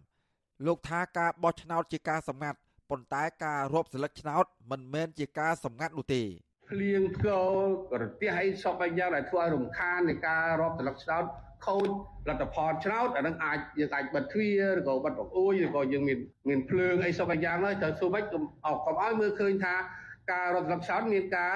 [0.67, 2.59] លោកថាការបោះឆ្នោតជាការសម្ងាត់
[2.91, 6.23] ប៉ុន្តែការរាប់សន្លឹកឆ្នោតមិនមែនជាការសម្ងាត់នោះទេ
[6.71, 11.25] ភ្លៀងធ្ងររទះអីសពអីយ៉ាងដែលធ្វើឲ្យរំខាននៃការរាប់សន្លឹកឆ្នោត
[11.67, 11.89] ខូច
[12.29, 16.19] លទ្ធផលឆ្នោតអានឹងអាចយើងអាចបិទទ្វារឬក៏បិទបង្អួយឬក៏យើងមាន
[16.49, 19.75] មានភ្លើងអីសពយ៉ាងហើយត្រូវធ្វើម៉េចកុំអោកុំឲ្យមើលឃើញថា
[20.33, 21.55] ការរត់ស្លឹកឆ្នោតមានការ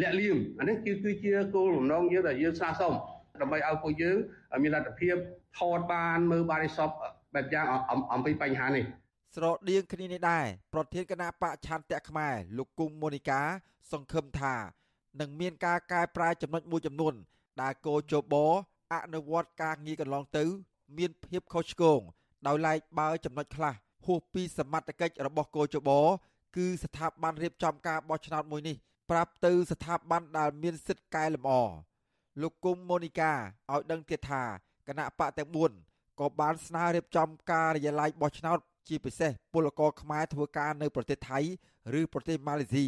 [0.00, 2.92] លាក់លៀមអានេះគឺគឺជាគោលបំណងយើងដែលយើងស្នើសុំ
[3.40, 4.16] ដើម្បីឲ្យពួកយើង
[4.62, 5.16] មានលទ្ធភាព
[5.58, 6.90] ថតបានមើលបានឲ្យសព
[7.34, 7.66] បែបយ៉ាង
[8.12, 8.84] អំពីបញ្ហានេះ
[9.34, 13.40] ស្រដៀងគ្នានេះដែរប្រធានគណៈបកឆន្ទៈខ្មែរលោកគង់មូនីកា
[13.92, 14.54] សង្ឃឹមថា
[15.20, 17.14] នឹងមានការកែប្រែចំណុចមួយចំនួន
[17.60, 18.34] ដែលកោជប
[18.94, 20.44] អនុវត្តការងារកន្លងទៅ
[20.96, 22.00] មានភាពខុសឆ្គង
[22.46, 23.74] ដោយឡែកបើចំណុចខ្លះ
[24.04, 25.90] ហួសពីសមត្ថកិច្ចរបស់កោជប
[26.56, 28.76] គឺស្ថាប័នរៀបចំការបោះឆ្នោតមួយនេះ
[29.10, 31.60] ប្រាប់ទៅស្ថាប័នដែលមានសិទ្ធិកែលម្អ
[32.40, 33.32] លោកគុំម៉ូនីកា
[33.72, 34.42] ឲ្យដឹងទៀតថា
[34.88, 35.50] គណៈបកទាំង
[35.84, 38.58] 4ក៏បានស្នើរៀបចំការិយាល័យបោះឆ្នោត
[38.90, 41.38] ជាពិសេសពលករខ្មែរធ្វើការនៅប្រទេសថៃ
[42.00, 42.86] ឬប្រទេសម៉ាឡេស៊ី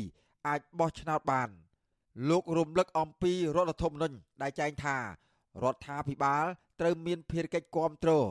[0.49, 1.49] អាចបោះឆ្នោតបាន
[2.29, 4.97] លោករំលឹកអំពីរដ្ឋធម្មនុញ្ញដែលចែងថា
[5.63, 6.45] រដ្ឋាភិបាល
[6.81, 8.27] ត្រូវមានភារកិច្ចគ្រប់គ្រង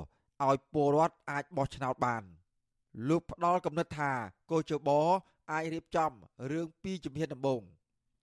[0.45, 2.23] ឲ្យពលរដ្ឋអាចបោះឆ្នោតបាន
[3.09, 4.11] លោកផ្ដល់កំណត់ថា
[4.51, 4.89] កោជប
[5.51, 6.11] អាចរៀបចំ
[6.51, 7.61] រឿងពីជំហានដំបូង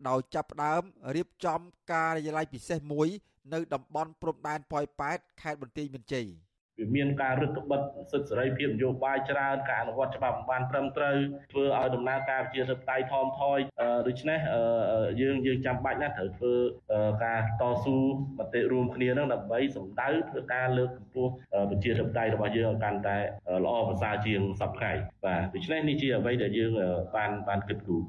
[0.08, 0.82] ដោយចាប់ផ្ដើម
[1.16, 1.60] រៀបចំ
[1.92, 3.08] ការិយាល័យពិសេសមួយ
[3.52, 6.26] នៅតំបន់ព្រំដែនប៉ោយប៉ែតខេត្តបន្ទាយមានជ័យ។
[6.78, 11.16] វាមានការរឹតបន្តឹងសិទ្ធិសេរីភាពនយោបាយច្រើនការអនុវត្តច្បាប់បានត្រឹមត្រូវ
[11.52, 13.58] ធ្វើឲ្យដំណើរការជាធិបតេយ្យថមថយ
[14.06, 14.38] ដូច្នេះ
[15.20, 16.54] យើងយើងចាំបាច់ណាស់ត្រូវធ្វើ
[17.24, 17.96] ការតស៊ូ
[18.38, 21.30] មតិរួមគ្នានឹងដើម្បីសម្ដៅធ្វើការលើកកម្ពស់
[21.70, 23.16] ប្រជាធិបតេយ្យរបស់យើងឲ្យកាន់តែ
[23.64, 24.92] ល្អប្រសើរជាងសពថ្ងៃ
[25.24, 26.72] បាទដូច្នេះនេះជាអ្វីដែលយើង
[27.16, 28.02] បានបានគិតគូរ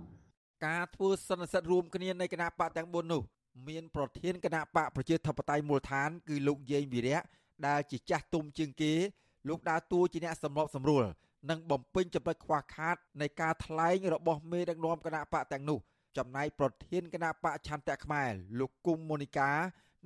[0.67, 3.21] ការធ្វើសន្និសិទរួមគ្នានៃគណៈបកទាំង4នោះ
[3.69, 7.19] មានប្រធានគណៈបកប្រជាធិបតេយ្យមូលដ្ឋានគឺលោកយេងវីរៈ
[7.67, 8.93] ដែលជាចាស់ទុំជាងគេ
[9.47, 11.03] លោកដើរតួជាអ្នកសម្របសម្រួល
[11.49, 15.79] និងបំពេញចំណុចខ្វះខាតនៃការថ្លែងរបស់មេដឹកនាំគណៈបកទាំងនោះ
[16.17, 19.51] ចំណែកប្រធានគណៈបកឆន្ទៈខ្មែរលោកគុំមូនីកា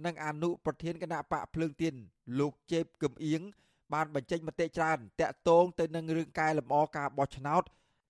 [0.06, 1.94] និងអនុប្រធានគណៈបកភ្លើងទៀន
[2.40, 3.42] លោកជេបកឹមអៀង
[3.94, 7.64] បានបញ្ចេញមតិច្រើនតាក់ទងទៅនឹងរឿងកែលម្អការបោះឆ្នោត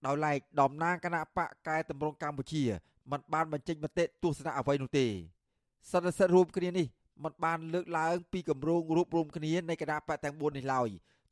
[0.05, 2.63] ដោយឡែកតំណាងគណៈបកកែតម្រង់កម្ពុជា
[3.11, 5.05] មិនបានបញ្ចេញមតិទស្សនៈអ្វីនោះទេ
[5.91, 6.87] សន្និសិទរួមគ្នានេះ
[7.23, 10.89] មិនបានលើកឡើងពីគម្រោងរួបរวมគ្នានៃគណៈបកទាំង4នេះឡើយ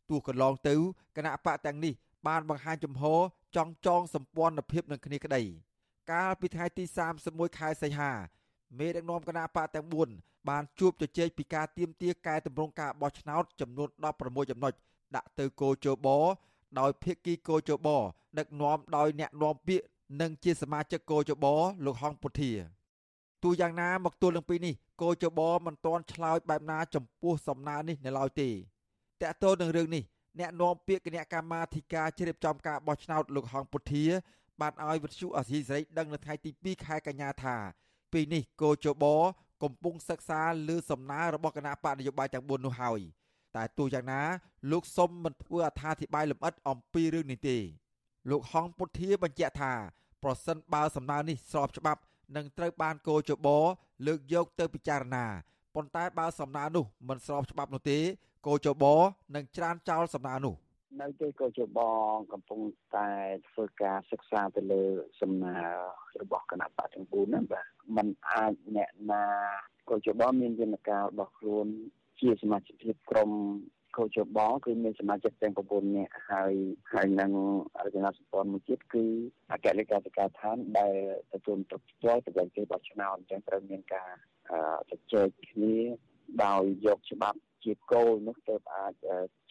[0.09, 0.75] ទោះកន្លងទៅ
[1.17, 1.93] គណៈបកទាំងនេះ
[2.27, 3.03] បានបង្ហាញចំហ
[3.55, 5.41] ចង់ចងសម្ព័ន្ធភាពនឹងគ្នាក្តី
[6.11, 6.83] កាលពីថ្ងៃទី
[7.21, 8.11] 31ខែសីហា
[8.79, 14.73] មេដឹកនាំគណៈបកទាំង4បានជួបជជែកពីការទៀមទាកែតម្រង់ការបោះឆ្នោតចំនួន16ចំណុច
[15.15, 16.07] ដាក់ទៅគោជប
[16.79, 17.87] ដោយភាគីគោជប
[18.37, 19.85] ដឹកនាំដោយអ្នកនាំពាក្យ
[20.21, 21.45] និងជាសមាជិកគោជប
[21.85, 22.51] លោកហងពុធា
[23.43, 28.53] ទោះយ៉ាងណាមកទល់នឹងពេលនេះ គោចបមិនទាន់ឆ្លើយបែបណាចំពោះសំណើនេះនៅឡើយទេត
[29.23, 30.03] កតទៅនឹងរឿងនេះ
[30.39, 34.05] អ្នកនាំពាក្យគណៈកម្មាធិការជ្រៀបចំការបោះឆ្នោតលោកហងពុធា
[34.61, 37.55] បានឲ្យវិទ្យុអាស៊ីសេរីដឹងនៅថ្ងៃទី2ខែកញ្ញាថា
[38.11, 39.05] ពេលនេះគោចប
[39.63, 42.99] កំពុងសិក្សាលើសំណើរបស់គណៈបកនយោបាយទាំង4នោះហើយ
[43.55, 44.21] តែទោះយ៉ាងណា
[44.71, 47.57] លោកសុំមិនធ្វើអត្ថាធិប្បាយលម្អិតអំពីរឿងនេះទេ
[48.29, 49.73] លោកហងពុធាបញ្ជាក់ថា
[50.23, 52.01] ប្រសិនបើសំណើនេះស្របច្បាប់
[52.35, 53.47] នឹងត្រូវបានកោជប
[54.07, 55.25] លើកយកទៅពិចារណា
[55.75, 57.97] ប៉ុន្តែបើសំណើនោះមិនស្របច្បាប់នោះទេ
[58.47, 58.83] កោជប
[59.35, 60.55] នឹងច្រានចោលសំណើនោះ
[61.01, 61.79] នៅទេកោជប
[62.33, 62.59] កំពុង
[62.95, 63.09] តែ
[63.49, 64.83] ធ្វើការសិក្សាទៅលើ
[65.21, 65.55] សំណើ
[66.21, 67.65] របស់គណៈបកទាំង4ហ្នឹងបាទ
[67.95, 69.25] มันអាចអ្នកណា
[69.89, 71.67] កោជបមានយន្តការរបស់ខ្លួន
[72.19, 73.31] ជាសមាជិកភាពក្រុម
[73.97, 76.53] កោជបគឺមានសមាជិកទាំង9នាក់ហើយ
[76.93, 77.31] ហើយនឹង
[77.85, 79.05] រចនាសម្ព័ន្ធមួយទៀតគឺ
[79.51, 80.95] អគ្គលេខាធិការឋានដែល
[81.33, 84.09] ទទួលទុកផ្ទាល់ទៅវិញគេបោះឆ្នោតអញ្ចឹងត្រូវមានការ
[84.89, 85.75] ជជែកគ្នា
[86.45, 88.93] ដោយយកច្បាប់ជាគោលនោះទៅអាច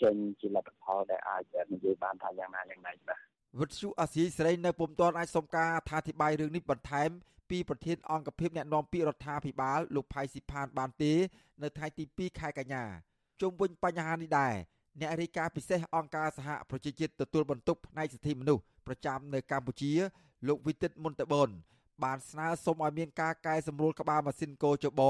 [0.03, 3.19] ចេញជាលទ្ធផលដែលអាចនិយាយបានថាយ៉ាងណាយ៉ាងណាបាទ
[3.61, 7.11] វិទ្យុអាស៊ីសេរីនៅពុំទាន់អាចសុំការអធិប្បាយរឿងនេះបន្ថែម
[7.51, 11.13] ពីប្រធានអង្គភិបអ្នកណែនាំពាក្យរដ្ឋាភិបាលលោកផៃស៊ីផានបានទេ
[11.63, 12.85] នៅថ្ងៃទី2ខែកញ្ញា
[13.41, 14.55] ជុំវិញបញ្ហានេះដែរ
[15.01, 19.93] អ្នករាយការណ៍ពិសេសអង្គការសហប្រជាជាតិទទួលបន្ទុកផ្នែកសិទ្ធិមនុស្សប្រចាំនៅកម្ពុជា
[20.49, 21.49] លោកវិទិតមុនតបន
[22.05, 25.03] បានស្នើសុំឲ្យមានការកែសម្រួលក្បាលម៉ាស៊ីនកោចប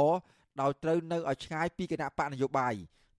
[0.61, 2.75] ដោយត្រូវនៅឲ្យឆ្ងាយពីគណៈបកនយោបាយ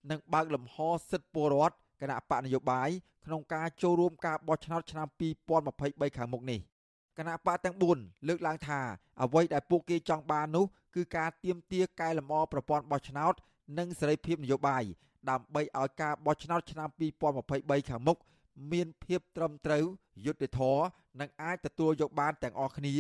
[0.10, 0.76] និងបើកលំហ
[1.12, 2.90] សិទ្ធិពលរដ្ឋគណៈបកនយោបាយ
[3.26, 5.08] ក្នុងការចូលរួមការបោះឆ្នោតឆ្នាំ
[5.62, 6.60] 2023ខាងមុខនេះ
[7.18, 8.80] គណៈបកទាំង4លើកឡើងថា
[9.22, 13.34] អ្វីដែលពួកគេចង់បាននោះគឺការទៀមទាកែលម្អប្រព័ន្ធបោះឆ្នោត
[13.78, 14.84] និងសេរីភាពនយោបាយ
[15.30, 16.90] ដើម្បីឲ្យការបោះឆ្នោតឆ្នាំ
[17.40, 18.18] 2023ខាងមុខ
[18.72, 19.84] មានភាពត្រឹមត្រូវ
[20.26, 20.84] យុត្តិធម៌
[21.20, 22.96] និងអាចទទួលយកបានទាំងអស់គ្នា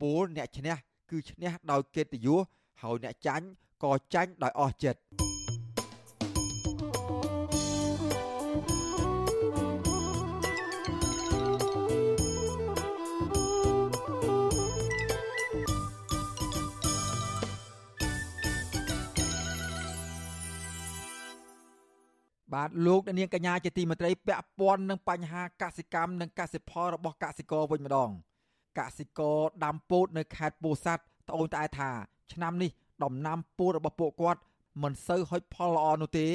[0.00, 0.74] ពលអ្នកឈ្នះ
[1.10, 2.40] គឺឈ្នះដោយកិត្តិយស
[2.82, 3.46] ហើយអ្នកចាញ់
[3.84, 5.23] ក៏ចាញ់ដោយអស់ចិត្ត
[22.54, 28.10] បាទលោកអ្នកនាងកញ្ញាជាទីមេត្រីពាក់ព័ន្ធនឹងបញ្ហាកសិកម្មនិងកសិផលរបស់កសិករវិញម្ដង
[28.78, 31.90] កសិករដាំពោតនៅខេត្តពោធិ៍សាត់ត្អូញត្អែថា
[32.32, 32.70] ឆ្នាំនេះ
[33.04, 34.40] ដំណាំពោតរបស់ពួកគាត់
[34.82, 36.26] មិនសូវហុចផលល្អនោះទេ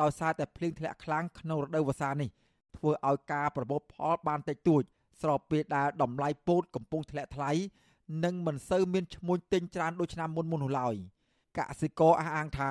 [0.00, 2.28] ដោយសារតែភ្លៀងធ្លាក់ខ្លាំងក្នុងរដូវវស្សានេះ
[2.76, 4.82] ធ្វើឲ្យការប្រមូលផលបានតិចតួច
[5.22, 7.50] ស្របពេលដែលតម្លៃពោតកំពុងធ្លាក់ថ្លៃ
[8.24, 10.94] និងមិនសូវមានឈ្មួញទិញច្រើនដូចឆ្នាំមុនមុននោះឡើយ
[11.58, 12.70] កសិករអះអាងថា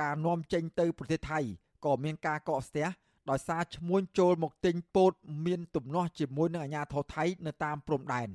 [0.00, 1.40] ការនាំចេញទៅប្រទេសថៃ
[1.84, 2.86] ក៏មានការកកស្ទះ
[3.30, 5.12] ដោយសារឈ្មួញចូលមកទិញពោត
[5.46, 8.28] មានទំនាស់ជាមួយនឹងអាជ្ញាធរថៃនៅតាមព្រំដែន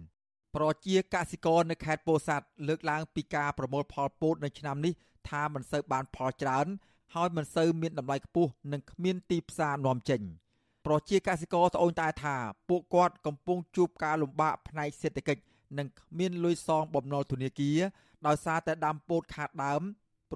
[0.55, 4.93] ប្រជាកសិករនៅខេត្តពោធិ៍សាត់លើកឡើងពីការប្រមូលផលពោតនៅឆ្នាំនេះ
[5.29, 6.67] ថាមិនសូវបានផលច្រើន
[7.13, 10.21] ហើយមិនសូវមានតម្លៃខ្ពស់និងគ្មានទីផ្សារនាំចេញ
[10.85, 12.35] ប្រជាកសិករត្អូញត្អែថា
[12.69, 15.43] ពួកគាត់កំពុងជួបការលំបាកផ្នែកសេដ្ឋកិច្ច
[15.77, 17.79] និងគ្មានលុយសងបំណុលធនាគារ
[18.27, 19.81] ដោយសារតែដាំពោតខាតដើម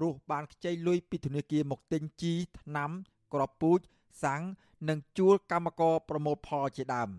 [0.02, 2.90] ្រោះបានខ្ចីលុយពីធនាគារមកទិញជីថ្នាំ
[3.34, 3.80] គ្រាប់ពូជ
[4.24, 4.42] សាំង
[4.88, 7.10] និងជួលកម្មករប្រមូលផលជាដើម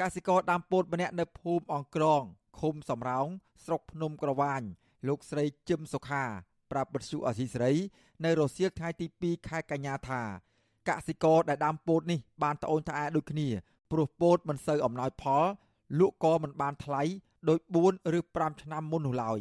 [0.00, 2.22] កសិករដាំពោតម្នាក់នៅភូមិអង្គរង
[2.60, 3.28] ឃុំសំរោង
[3.64, 4.62] ស្រុកភ្នំក្រវាញ
[5.08, 6.24] លោកស្រីជឹមសុខា
[6.70, 7.72] ប្រាប់បទសុអសីស្រី
[8.24, 10.22] នៅរសៀលថ្ងៃទី2ខែកញ្ញាថា
[10.88, 13.48] កសិករដែលដាំពោតនេះបានត្អូញត្អែដូចគ្នា
[13.90, 15.44] ព្រោះពោតមិនសូវអំណោយផល
[15.98, 17.02] លក់ក៏មិនបានថ្លៃ
[17.48, 19.40] ដោយ4ឬ5ឆ្នាំមុននោះឡើយ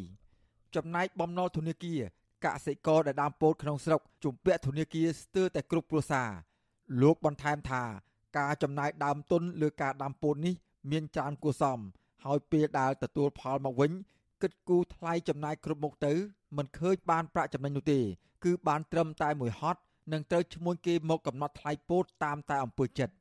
[0.76, 2.02] ចំណែកបំណុលធនាគារ
[2.46, 6.30] កសិករដែលដាំពោតក្នុងស្រុកជំពាក់ធនាគារស្ទើរតែគ្រប់គ្រួសារ
[7.02, 7.84] លោកបន្ថែមថា
[8.38, 10.56] ការចំណាយដើមទុនលើការដាំពោតនេះ
[10.92, 11.80] មានច្រើនគួរសម
[12.26, 13.92] ហើយពេលដែលទទួលផលមកវិញ
[14.42, 16.14] គិតគូរថ្លៃចំណាយគ្រប់មុខទៅ
[16.58, 18.00] មិនឃើញបានប្រាក់ចំណេញនោះទេ
[18.44, 23.14] គឺបានត្រឹមតែមួយហត់និងត្រូវឈ្មោះគេមកកំណត់ថ្លៃពោតតាមតែអំពើចិត្ត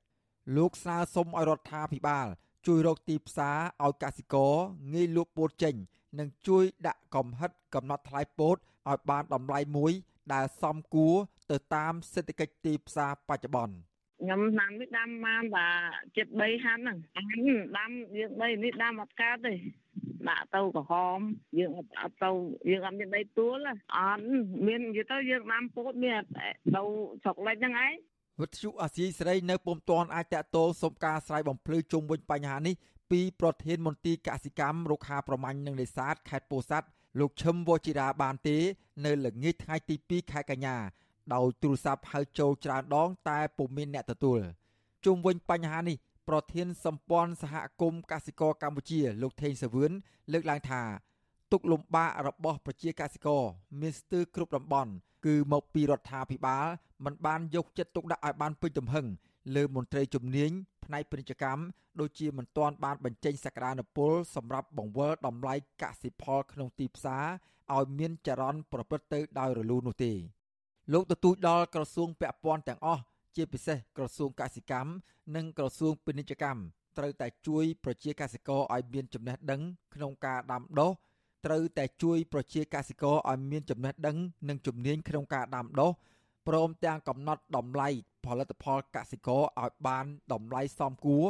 [0.57, 2.27] លោកស្នើសុំឲ្យរដ្ឋាភិបាល
[2.67, 4.55] ជួយរកទីផ្សារឲ្យកសិករ
[4.95, 5.75] ងាយលក់ពោតចេញ
[6.19, 8.57] និងជួយដាក់កំហិតកំណត់ថ្លៃពោត
[8.91, 9.93] ឲ្យបានតម្លៃមួយ
[10.33, 11.15] ដែលសមគួរ
[11.51, 13.75] ទៅតាមសេដ្ឋកិច្ចទីផ្សារបច្ចុប្បន្ន
[14.23, 15.69] ខ្ញុំដាំនេះដាំបានតែ
[16.17, 17.41] ចិត្ត3ហាន់ហ្នឹងអាន
[17.79, 19.55] ដាំយើងដីនេះដាំអត់កើតទេ
[20.29, 21.19] ដាក់ទៅក្រហម
[21.59, 22.31] យើងអត់អត់ទៅ
[22.71, 23.57] យើងអត់មានដីទួល
[23.97, 24.23] អត់
[24.67, 26.47] មាននិយាយទៅយើងដាំពោតមានទៅ
[27.23, 27.93] ស្រុកលិចហ្នឹងឯង
[28.41, 32.75] វិទ្យុអាស៊ីសេរីនៅពុំទាន់អាចតាក់ទងសុំការស្រ័យបំភ្លឺជុំវិញបញ្ហានេះ
[33.11, 38.57] ពីប្រធានមន្ទីរកសិកម្មរុក្ខាប្រមាញ់និងនេសាទខេត្តពោធិ៍សាត់ លោកឈឹមវជីរាបានទេ
[39.05, 40.77] នៅល្ងាចថ្ងៃទី2ខែកញ្ញា
[41.35, 44.41] ដោយទូរស័ព្ទហៅចូលច្រើនដង តែពុំមានអ្នកទទួល
[45.05, 45.97] ជុំវិញបញ្ហានេះ
[46.29, 49.93] ប្រធានសម្ព័ន្ធសហគមន៍កសិករកម្ពុជា លោកថេងសាវឿន
[50.33, 50.83] លើកឡើងថា
[51.53, 53.45] ទុកលំបាករបស់ប្រជាកសិករ
[53.81, 54.93] មានស្ទើរគ្រប់តំបន់
[55.27, 56.67] គឺមកពីរដ្ឋាភិបាល
[57.05, 59.07] មិនបានយកចិត្តទុកដាក់ឲ្យបានពេញទំហឹង
[59.55, 60.51] លើមន្ត្រីជំនាញ
[60.85, 61.63] ផ្នែកពាណិជ្ជកម្ម
[62.01, 67.25] ដូចជាមិនទាន់បានបញ្ចេញសក្តានុពលសម្រាប់បង្វិលតម្លៃកសិផលក្នុងទីផ្សារ
[67.77, 70.13] ឲ្យមានចរន្តប្រព្រឹត្តទៅដោយរលូននោះទេ
[70.93, 73.03] លោកទទូចដល់ក្រសួងពាក់ព័ន្ធទាំងអស់
[73.37, 74.91] ជាពិសេសក្រសួងកសិកម្ម
[75.37, 76.61] និងក្រសួងពាណិជ្ជកម្ម
[76.99, 79.61] ត្រូវតែជួយប្រជាកសិករឲ្យមានចំណេះដឹង
[79.95, 80.93] ក្នុងការដាំដុះ
[81.47, 84.17] ត្រូវតែជួយប្រជាកសិករឲ្យមានចំណេះដឹង
[84.49, 85.91] និងជំនាញក្នុងការដាំដុះ
[86.49, 87.89] ព្រមទាំងកំណត់តម្លៃ
[88.25, 91.25] ផលិតផលកសិករឲ្យបានតម្លៃសមគួរ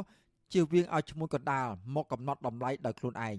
[0.52, 3.38] ជៀសវាងឲ្យឈ្មួញកណ្ដាលមកកំណត់តម្លៃដោយខ្លួនឯង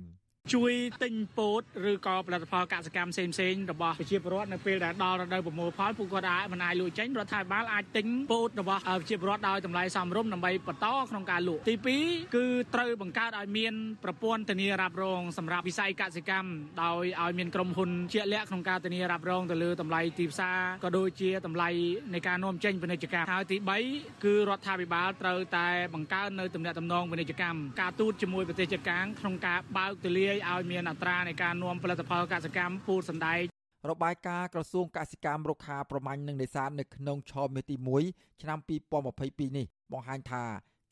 [0.53, 11.75] ជួយទិញពោតឬក៏ផលិតផលកសិកម្មផ្សេងផ្សេងរបស់ប្រជាពលរដ្ឋនៅពេលដែលដល់រដូវប្រមូលផលពួកគាត់អាចមិនអាចលក់ចេញរដ្ឋាភិបាលអាចទិញពោតរបស់ប្រជាពលរដ្ឋដោយតម្លៃសមរម្យដើម្បីបន្តក្នុងការលក់ទី
[12.05, 16.49] 2គឺត្រូវបង្កើតឲ្យមានប្រព័ន្ធធានារ៉ាប់រងសម្រាប់វិស័យកសិកម្ម
[16.83, 21.69] ដោយឲ្យមានក្រុមហ៊ុនជាក់លាក់ក្នុងការធានារ៉ាប់រងទៅលើតម្លៃទីផ្សារក៏ដូចជាតម្លៃ
[22.13, 23.57] នៃការនាំចេញពាណិជ្ជកម្មហើយទី
[23.91, 33.41] 3គឺរដ្ឋាភិបាលត្រូវតែបង្កើននៅទំនាក់ទំនងពាណិជ្ជកម្មការទូតជាមួយប្រទេសជិតខាងក្នុងការបើកទូលាយឲ្យមានអត្រានៃការនាំផលិតផលកសិកម្មពូជសណ្ដែក
[33.89, 37.75] របាយការណ៍ក្រសួងកសិកម្មរុក្ខាប្រមាញ់និងនេសាទនៅក្នុងឆមាសទី
[38.09, 38.59] 1ឆ្នាំ
[39.07, 40.43] 2022នេះបង្ហាញថា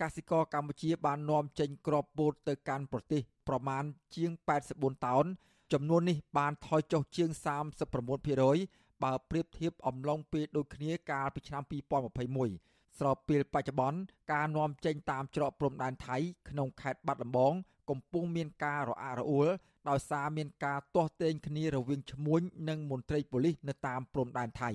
[0.02, 3.84] កសិករកម្ពុជាបាននាំចេញគ្រាប់ពោតទៅកាន់ប្រទេសប្រមាណ
[4.16, 4.32] ជាង
[4.70, 5.26] 84តោន
[5.74, 7.30] ចំនួននេះបានថយចុះជាង
[7.98, 14.00] 39%បើប្រៀបធៀបអំឡុងពេលដូចគ្នាកាលពីឆ្នាំ2021ស្របពេលបច្ចុប្បន្ន
[14.32, 16.18] ការនាំចេញតាមច្រកព្រំដែនថៃ
[16.50, 17.54] ក្នុងខេត្តបាត់ដំបង
[17.92, 19.48] កំពុងមានការរអាក់រអួល
[19.90, 24.72] ដោយសារមានការទាស់ទែងគ្នារវាងឈ្មួញនិងមន្ត្រីប៉ូលីសនៅតាមព្រំដែនថៃ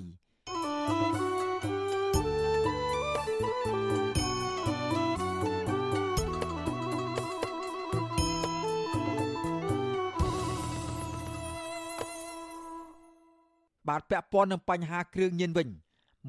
[13.87, 15.69] បាទពាក់ព័ន្ធនឹងបញ្ហាគ្រឿងញៀនវិញ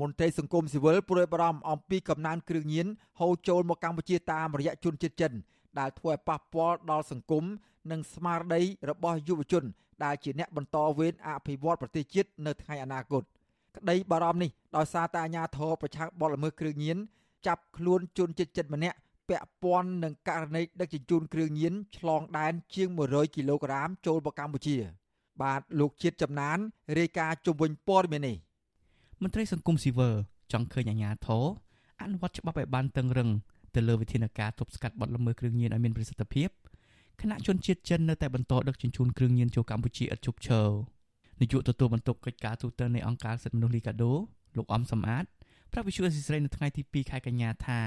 [0.00, 2.86] មន្ត្រីសង្គមស៊ីវិលព្រួយបារម្ភអំពីកំណើនគ្រឿងញៀន
[3.20, 5.32] ហូរចូលមកកម្ពុជាតាមរយៈជនជាតិចិន
[5.78, 7.44] ដែលធ្វើឲ្យប៉ះពាល់ដល់សង្គម
[7.90, 9.64] និងស្មារតីរបស់យុវជន
[10.04, 13.22] ដែលជាអ្នកបន្តវេនអភិវឌ្ឍប្រទេសជាតិនៅថ្ងៃអនាគត
[13.76, 16.98] ក្តីបារម្ភនេះដោយសារតែអាញាធរប្រឆាំងបទល្មើសគ្រឿងញៀន
[17.46, 24.76] ចាប់ខ្លួនជនជាតិចិនម្នាក់ពាក់ព័ន្ធនឹងករណីដឹកជញ្ជូនគ្រឿងញៀនឆ្លងដែនជាង100គីឡូក្រាមចូលមកកម្ពុជា
[25.42, 26.58] បាទលោកជាតិចំណាន
[26.98, 28.36] រាយការណ៍ជុំវិញព័ត៌មាននេះ
[29.22, 30.14] មន្ត្រីសង្គមស៊ីវិល
[30.52, 31.44] ចង់ឃើញអាញាធរ
[32.02, 33.28] អនុវត្តច្បាប់ឲ្យបានតឹងរឹង
[33.74, 36.48] ទៅលើវិធានការទប់ស្កាត់បទល្មើសគ្រឿងញៀនឲ្យមានប្រសិទ្ធភាព
[37.20, 40.68] គណៈជនជាតិចិននៅតែបន្តដឹកជញ្ជូនគ្រឿងញៀនចូលកម្ពុជាឥតឈប់ឈរ
[41.40, 44.12] នាយកទទួលបន្ទុកកិច្ចការទូតនៃអង្គការសិទ្ធិមនុស្សលីកាដូ
[44.56, 45.24] លោកអំសំអាត
[45.72, 47.80] ប្រាប់វិទ្យុអស៊ីសេរីនៅថ្ងៃទី2ខែកញ្ញាថា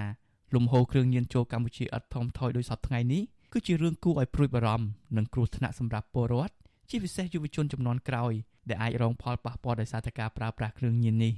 [0.56, 6.54] លំហូរគ្រឿងញៀនចូលកម្ពុជាឥតថមថយដោយសពថ្ងៃនេះគឺជារឿងគួរឲ្យព្រួយបារម្ភនិងគ្រោះថ្នាក់សម្រាប់ពលរដ្ឋ
[6.90, 8.34] ជាពិសេសយុវជនចំនួនក្រោយ
[8.70, 11.34] ដែលអាចរងផលប៉ះពាល់ដោយសារតែការប្រើប្រាស់គ្រឿងញៀននេះ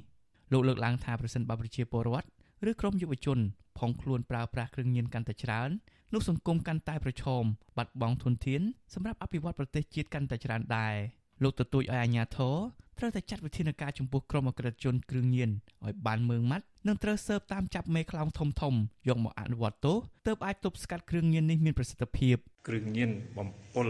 [0.51, 2.27] លោកលើកឡើងថាប្រសិនបើប្រជាពលរដ្ឋ
[2.69, 5.69] ឬក្រុមយុវជនផុ ងខ្លួនប្រើប្រាស់គ្រឿងញៀនកាន់តែច្រើន
[6.13, 7.43] នោះសង្គមកាន់តែប្រឈម
[7.77, 8.61] បាត់បង់ធនធាន
[8.93, 10.95] សម្រាប់អភិវឌ្ឍប្រទេសជាតិកាន់តែច្រើនដែរ
[11.43, 12.55] លោកទទូចឲ្យអាជ្ញាធរ
[12.97, 15.49] ត្រូវតែចាត់វិធានការចំពោះក្រុមអក្រិតជនគ្រឿងញៀន
[15.85, 18.73] ឲ្យបានមើងម៉ាត់និងត្រូវស៊ើបតាមចាប់មេខ្លោងធំធំ
[19.07, 23.89] យកមកអនុវត្តទោសទើបអាចទប់ស្កាត់គ្រឿងញៀននេះមានប្រសិទ្ធភាពគ្រឿងញៀនបំពុល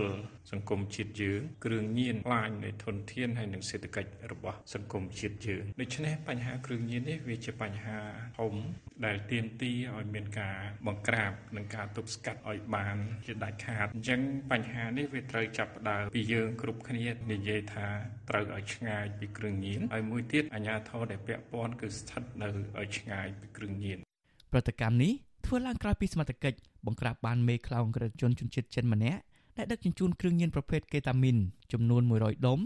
[0.51, 7.99] សង្គមជាតិយើងគ្រឿងញៀនខ្លាញនៃធនធានហើយនិងសេដ្ឋកិច្ចរបស់សង្គមជាតិយើងដូច្នេះបញ្ហាគ្រឿងញៀននេះវាជាបញ្ហា
[8.39, 8.53] ធំ
[9.05, 17.87] ដែលទាមទារឲ្យមានការបង្ក្រាបនិងការទប់ស្កាត់ឲ្យបានជាដាច់ខាតអញ្ចឹងបញ្ហានេះវាត្រូវចាប់ផ្ដើមពីយើងគ្រប់គ្នានិយាយថា
[18.29, 22.47] ត្រូវឲ្យឆ្ងាយពីគ្រឿងញៀនហើយមួយទៀតអាជ្ញាធរដែលពាក់ព័ន្ធគឺស្ថិតនៅ
[22.79, 23.97] ឲ្យឆ្ងាយពីគ្រឿងញៀន
[24.51, 25.13] ប្រតិកម្មនេះ
[25.45, 29.19] ធ្វើឡើងក្រោយពីសមត្ថកិច្ចបង្ក្រាបបានមេខ្លោងក្រជនជនជាតិចិនម្នាក់
[29.57, 31.37] ដែលដឹកជញ្ជូនគ្រឿងញៀនប្រភេទកេតាមីន
[31.71, 32.59] ចំនួន100ដុំ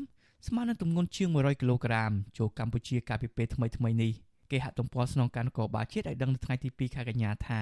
[0.47, 4.11] ស្មើនឹងទម្ងន់ជាង100គីឡូក្រាមចូលកម្ពុជាកាលពីពេលថ្មីៗនេះ
[4.51, 7.61] គេហទំព័រស្នងការនគរបាលជាតិឲ្យដឹងនៅថ្ងៃទី2ខែកញ្ញាថា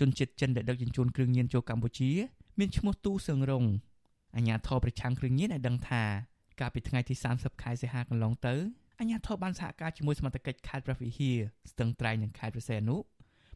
[0.00, 2.10] ជនជាតិចិនដែលដឹកជញ្ជូនគ្រឿងញៀនចូលកម្ពុជា
[2.58, 3.64] មានឈ្មោះទូសឹងរង
[4.36, 6.02] អាជ្ញាធរប្រឆាំងគ្រឿងញៀនឲ្យដឹងថា
[6.60, 8.54] កាលពីថ្ងៃទី30ខែសីហាកន្លងទៅ
[8.98, 11.36] អាជ្ញាធរបានសហការជាមួយសមត្ថកិច្ចខេត្តព្រះវិហារ
[11.70, 12.96] ស្ទឹងត្រែងនិងខេត្តព្រះសីហនុ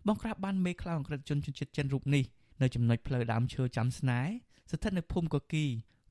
[0.07, 2.25] បង្ក្រាបបានមេខ្លោងអក្រិតជនជនជាតិចិនរូបនេះ
[2.63, 4.33] នៅចំណុចផ្លូវដើមឈើចាំស្នេហ៍
[4.71, 5.65] ស្ថិតនៅភូមិកគី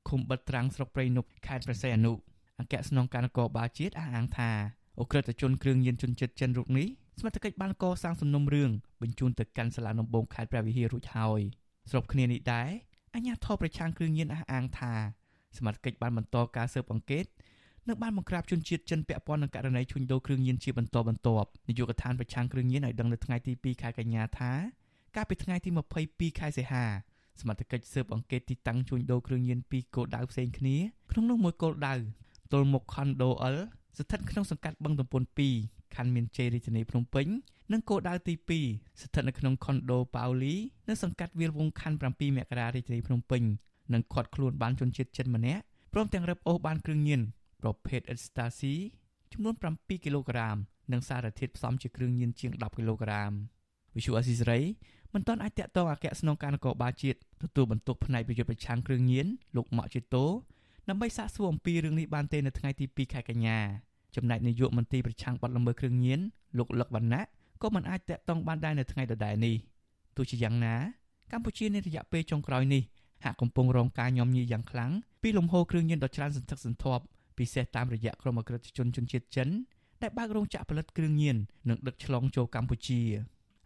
[0.10, 2.13] ឃុំបិទត្រាំងស្រុកព្រៃនប់ខេត្តព្រះសីហនុ
[2.60, 4.52] អគ្គស្នងការនគរបាលជាតិអះអាងថា
[4.99, 6.88] អ ுக ្រិតជនគ្រឿងញៀនជនជាតិចិនរូបនេះ
[7.19, 8.71] សមត្ថកិច្ចបានកសាងសំណុំរឿង
[9.02, 11.41] បញ្ជូនទៅកាន់សាលាដំបងខេត្តព្រះវិហាររួចហើយ
[11.89, 12.69] ស្របគ្នានេះដែរ
[13.13, 14.93] អាជ្ញាធរប្រឆាំងគ្រឿងញៀនអះអាងថា
[15.57, 17.25] សមត្ថកិច្ចបានបន្តការស៊ើបអង្កេត
[17.88, 24.51] និងបានបង្ក្រាបជនជាតិចិនពាក់ព័ន្ធនឹងករណីជួញដូរគ្រឿងញៀនជាបន្តបន្ទាប់នាយកដ្ឋានប្រឆាំងគ្រឿងញៀនឲ្យដឹងនៅថ្ងៃទី2ខែកញ្ញាថា
[25.15, 25.69] កាលពីថ្ងៃទី
[26.03, 26.85] 22ខែសីហា
[27.41, 30.75] សមត្ថកិច្ចស៊ើបអង្កេតទីតាំងជួញដូរគ្រឿងញៀនពីរគោលដៅផ្សេងគ្នា
[31.12, 31.93] ក្នុងនោះមួយគោលដៅ
[32.53, 33.57] ទល់មុខខុនដូអិល
[33.97, 35.23] ស្ថិតក្នុងសង្កាត់បឹងទំពុន
[35.59, 37.27] 2ខណ្ឌមានជ័យរាជធានីភ្នំពេញ
[37.71, 38.33] និងគោលដៅទី
[38.67, 40.55] 2ស្ថិតនៅក្នុងខុនដូប៉ាអូលី
[40.89, 43.43] នៅសង្កាត់វាលវងខណ្ឌ7មករារាជធានីភ្នំពេញ
[43.93, 47.21] និងខាត់ខ្លួនបានជនជាតិចិនម្នាក់ព្រមទាំងរឹបអូសបានគ្រឿងញៀន
[47.62, 48.73] ប្រភេទអេស្តាស៊ី
[49.32, 50.58] ចំនួន7គីឡូក្រាម
[50.91, 53.32] និងសារធាតុផ្សំជាគ្រឿងញៀនជាង10គីឡូក្រាម
[53.95, 54.62] វិសុអាស៊ីសេរី
[55.13, 60.25] មិនទាន់អាចតាក់ទងអគ្គស្នងការនគរបាលជាតិទទួលបន្ទុកផ្នែកប្រយុទ្ធប្រឆាំងគ្រឿងញៀនលោកម៉ាក់ជីតូ
[60.89, 63.60] ដើម្បីសាកសួរអំពីរឿងនេះបានទេនៅថ្ងៃទី2ខែកញ្ញា
[64.15, 66.19] ចំណែកនាយកមន្ត្រីប្រឆាំងបទល្មើសគ្រឿងញៀន
[66.58, 67.23] លោកលឹកវណ្ណៈ
[67.62, 69.56] ក៏មិនអាចតាក់ទងបានដែរនៅថ្ងៃដដែលនេះ
[70.15, 70.75] ទោះជាយ៉ាងណា
[71.32, 72.84] កម្ពុជានៅរយៈពេលចុងក្រោយនេះ
[73.23, 77.03] ហាក់កំពុងរងការញោមញីយ៉ាងខ្លាំងពីលំហូរគ្រឿងញៀនដ៏ច្រើនសន្ធឹកសន្ធាប់
[77.38, 79.49] ពិសេសតាមរយៈក្រុមអក្រិតជនជនជាតិចិន
[80.01, 81.38] ដែលបើករោងចក្រផលិតគ្រឿងញៀន
[81.69, 83.01] និងដឹកឆ្លងចូលកម្ពុជា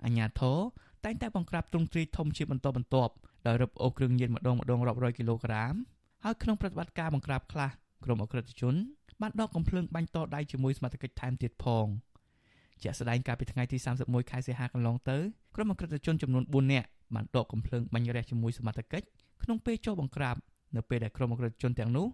[0.05, 0.57] អាញាធរ
[1.05, 3.13] តែងតែបង្ក្រាបទ្រង់ទ្រាយធំជាបន្តបន្ទាប់
[3.47, 5.73] ដោយរឹបអូសគ្រឿងញៀនម្ដងម្ដងរាប់រយគីឡូក្រាម
[6.23, 7.69] ហើយក្នុងប្រតិបត្តិការបង្ក្រាបខ្លះ
[8.03, 8.75] ក្រុមអក្រិតជន
[9.21, 11.87] បានដកកំភ្លើងបាញ់តដៃជាមួយសមត្ថកិច្ចថែមទៀតផង
[12.81, 15.17] ជាក់ស្ដែងកាលពីថ្ងៃទី31ខែសីហាកន្លងទៅ
[15.55, 19.07] ក្រុមអក្រិតជនចំនួន4នាក់បានដកកំភ្លើងបាញ់រះជាមួយសមត្ថកិច្ច
[19.43, 20.35] ក្នុងពេលចុះបង្ក្រាប
[20.75, 22.07] នៅពេលដែលក្រុមអក្រិតជនទាំងនោះ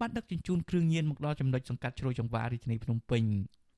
[0.00, 3.22] បានដឹកជញ្ជូនគ្រឿងញៀនមកដល់ចំណុចសង្កាត់ជ្រោយចង្វាររាជធានីភ្នំពេញ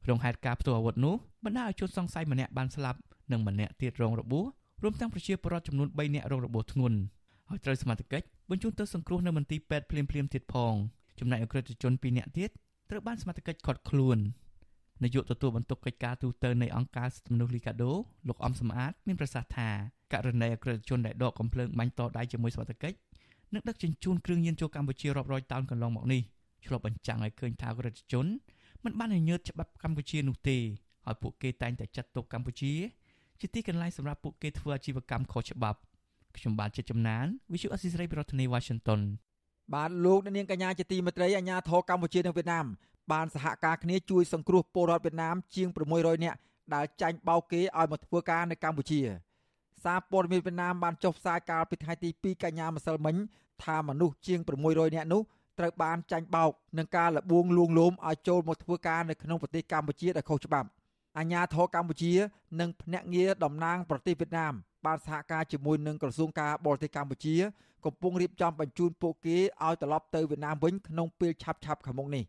[0.05, 2.99] ក្នុងហេតុការណ៍ផ្ទុះអាវុធនោះបណ្ដាឲ្យជនសង្ស័យម្នាក់បានស្លាប់
[3.33, 4.45] និងម្នាក់ទៀតរងរបួស
[4.83, 6.99] រួមទាំងប្រជាពលរដ្ឋចំនួន3នាក់រងរបួសធ្ងន់
[7.49, 10.75] ហើយត្រូវសមត្ថកិច្ចបញ្ជូនទៅសង្គ្រោះនៅមន្ទីរពេទ្យភ្លាមៗទៀតផង
[11.19, 12.51] ចំណែកអក្រិតជន2នាក់ទៀត
[12.91, 14.19] ត្រូវបានសមត្ថកិច្ចឃាត់ខ្លួន
[15.03, 17.93] នាយកទទួលបន្ទុកកិច្ចការទូតនៃអង្គការសិទ្ធិមនុស្សលីកាដូ
[18.29, 19.71] លោកអំសំអាតមានប្រសាសន៍ថា
[20.13, 22.97] ករណីអក្រិតជនដែលដកកំភ្លើងបាញ់តដៃជាមួយសមត្ថកិច្ច
[23.55, 26.23] និងដឹកជញ្ជូនគ្រឿងញៀនចូលកម្ពុជារាប់រយតោនកន្លងមកនេះ
[26.67, 28.27] ឆ្លុះបញ្ចាំងឲ្យឃើញថាអក្រិតជន
[28.85, 30.57] មិនបានញញើតច្បាប់កម្ពុជានោះទេ
[31.07, 32.73] ហើយពួកគេតែងតែចាត់ទុកកម្ពុជា
[33.41, 35.79] ជាទីកន្លែងសម្រាប់ពួកគេធ្វើអាជីវកម្មខុសច្បាប់
[36.37, 39.01] ខ្ញុំបាទជាចំណាន Visual Assisray ប្រធានាទី Washington
[39.75, 42.67] បាទលោកនាងកញ្ញាជាទីមេត្រីអាញាធរកម្ពុជានិងវៀតណាម
[43.13, 46.39] បានសហការគ្នាជួយសង្គ្រោះពលរដ្ឋវៀតណាមជាង600នាក់
[46.75, 49.01] ដែលចាញ់បោកគេឲ្យមកធ្វើការនៅកម្ពុជា
[49.85, 53.17] សារព័ត៌មានវៀតណាមបានចុះផ្សាយកាលពីថ្ងៃទី2កញ្ញាម្សិលមិញ
[53.65, 55.23] ថាមនុស្សជាង600នាក់នោះ
[55.59, 60.69] ត្រូវបានចាញ់បោកនឹងការលបួងលួងលោមឲ្យចូលមកធ្វើការនៅក្នុងប្រទេសកម្ពុជាដោយខុសច្បាប់
[61.19, 62.13] អាញាធរកម្ពុជា
[62.61, 64.53] និងភ្នាក់ងារតំណាងប្រទេសវៀតណាម
[64.87, 67.37] បានសហការជាមួយនឹងក្រសួងការបរទេសកម្ពុជា
[67.85, 72.25] កំពុងរៀបចំបញ្ជូនពួកគេឲ្យត្រឡប់ទៅវៀតណាមវិញក្នុងពេលឆាប់ៗខាងមុខនេះ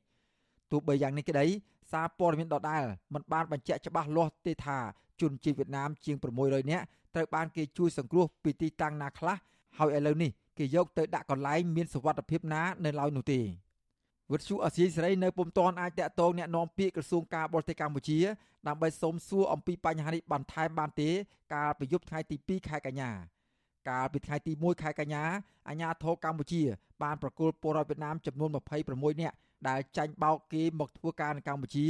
[0.71, 1.45] ទោះបីយ៉ាងនេះក្តី
[1.91, 2.83] សារព័ត៌មានដដែល
[3.13, 4.77] មិនបានបញ្ជាក់ច្បាស់លាស់ទេថា
[5.21, 9.35] ជនជាតិវៀតណាមជាង600នាក់ ត្រូវបានគេជួយសង្គ្រោះពីទីតាំងណាខ្លះ
[9.77, 13.39] ហើយឥឡូវនេះគេយកទៅដាក់កន្លែងមានសុវត្ថិភាពណានៅឡើយនោះទេ
[14.31, 18.19] វិទ្យុអសីសេរីនៅពុំទាន់អាចតាក់ទងអ្នកនាំពាក្យក្រសួងការបរទេសកម្ពុជា
[18.67, 21.09] ដើម្បីសូមសួរអំពីបញ្ហានេះបន្ថែមបានទេ
[21.53, 23.11] កាលពីយប់ថ្ងៃទី2ខែកញ្ញា
[23.89, 25.23] កាលពីថ្ងៃទី1ខែកញ្ញា
[25.67, 26.61] អាជ្ញាធរកម្ពុជា
[27.03, 28.49] បានប្រគល់ពលរដ្ឋវៀតណាមចំនួន
[28.85, 29.35] 26នាក់
[29.67, 31.85] ដែលចាញ់បោកគេមកធ្វើការនៅកម្ពុជា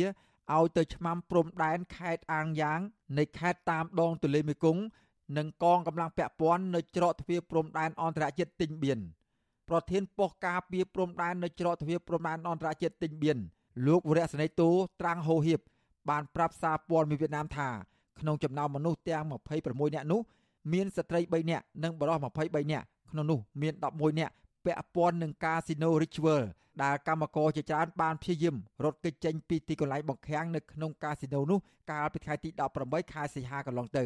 [0.55, 2.79] ឲ្យទៅឆ្មាំព្រំដែនខេត្តអាងយ៉ាង
[3.17, 4.81] នៃខេត្តតាមដងទន្លេមេគង្គ
[5.37, 8.99] និងកងកម្លាំងពាក់ព័ន្ធនៅច្រកទ្វារព្រំដែនអន្តរជាតិទិញបៀន
[9.69, 13.37] ប្រធានប៉ុស្តិ៍ការពារព្រំដែននៅច្រកទ្វារព្រំដែនអន្តរជាតិទិញបៀន
[13.87, 14.69] លោកវរៈសេនីតូ
[15.01, 15.59] ត្រាំងហូហៀប
[16.09, 17.69] បានប្រាប់សារព័ត៌មានវៀតណាមថា
[18.19, 19.23] ក្នុងចំណោមមនុស្សទាំង
[19.59, 20.21] 26នាក់នោះ
[20.73, 24.33] មានស្ត្រី3នាក់និងបុរស23នាក់ក្នុងនោះមាន11នាក់
[24.65, 26.43] ពាក់ព័ន្ធនឹងកាស៊ីណូ Richwell
[26.83, 31.59] ដែលកម្មករជាច្រើនបានព្យាយាមរត់គេចចេញពីទីកន្លែងបង្ខាំងនៅក្នុងកាស៊ីណូនោះ
[31.91, 32.49] កាលពីថ្ងៃទី
[32.81, 34.05] 18ខែសីហាកន្លងទៅ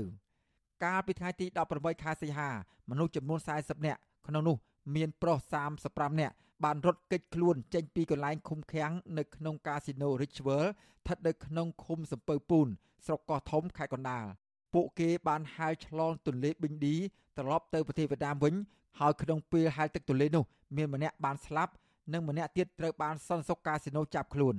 [0.83, 2.49] កាលពីថ្ងៃទី18ខែសីហា
[2.89, 4.57] មនុស្សចំនួន40នាក់ក្នុងនោះ
[4.95, 5.39] មានប្រុស
[5.81, 12.67] 35នាក់បានរត់គេចខ្លួនចេញពីកន្លែងឃុំឃាំងនៅក្នុងកាស៊ីណូ Richwell ស្ថិតនៅក្នុងឃុំសំពៅពូន
[13.05, 14.25] ស្រុកកោះធំខេត្តកណ្ដាល
[14.73, 16.95] ពួកគេបានហែលឆ្លងទន្លេប៊ីងឌី
[17.37, 18.53] ត្រឡប់ទៅប្រទេសវៀតណាមវិញ
[18.99, 20.43] ហើយក្នុងពេលហែលទឹកទន្លេនោះ
[20.75, 21.73] មានម្នាក់បានស្លាប់
[22.13, 24.55] និងម្នាក់ទៀតត្រូវបានសន្តិសុខកាស៊ីណូចាប់ខ្លួន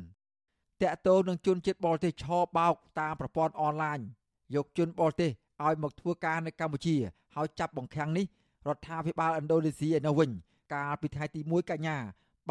[0.82, 3.98] តាក់ទងនឹងជនជាតិបរទេសឆបោកតាមប្រព័ន្ធអនឡាញ
[4.54, 5.30] យកជនបរទេស
[5.65, 6.95] ឲ្យមកធ្វើការនៅកម្ពុជា
[7.35, 8.25] ហើយចាប់បង្ខាំងនេះ
[8.67, 10.29] រដ្ឋាភិបាលឥណ្ឌូនេស៊ីឯនោះវិញ
[10.73, 11.97] កាលពីថ្ងៃទី1កញ្ញា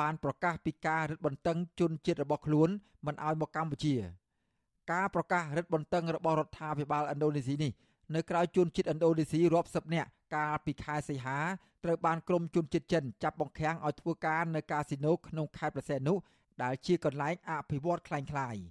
[0.00, 2.68] បានប្រកាសពីការរឹតបន្តឹងជនជាតិរបស់ខ្លួន
[3.06, 3.94] មិនឲ្យមកកម្ពុជា
[4.92, 7.72] ការប្រកាសរឹតបន្តឹងរបស់រដ្ឋាភិបាលឥណ្ឌូនេស៊ីនេះ
[8.14, 11.38] នៅក្រៅជនជាតិឥណ្ឌូនេស៊ីរាប់សិបនាក់កាលពីខែសីហា
[11.84, 16.14] ត្រូវបានក្រុមជនជាតិចិនចាប់បង្ខាំងឲ្យធ្វើការនៅកាស៊ីណូក្នុងខេត្តប្រសេនុ
[16.62, 18.62] ដែលជាកន្លែងអភិវឌ្ឍคล้ายៗ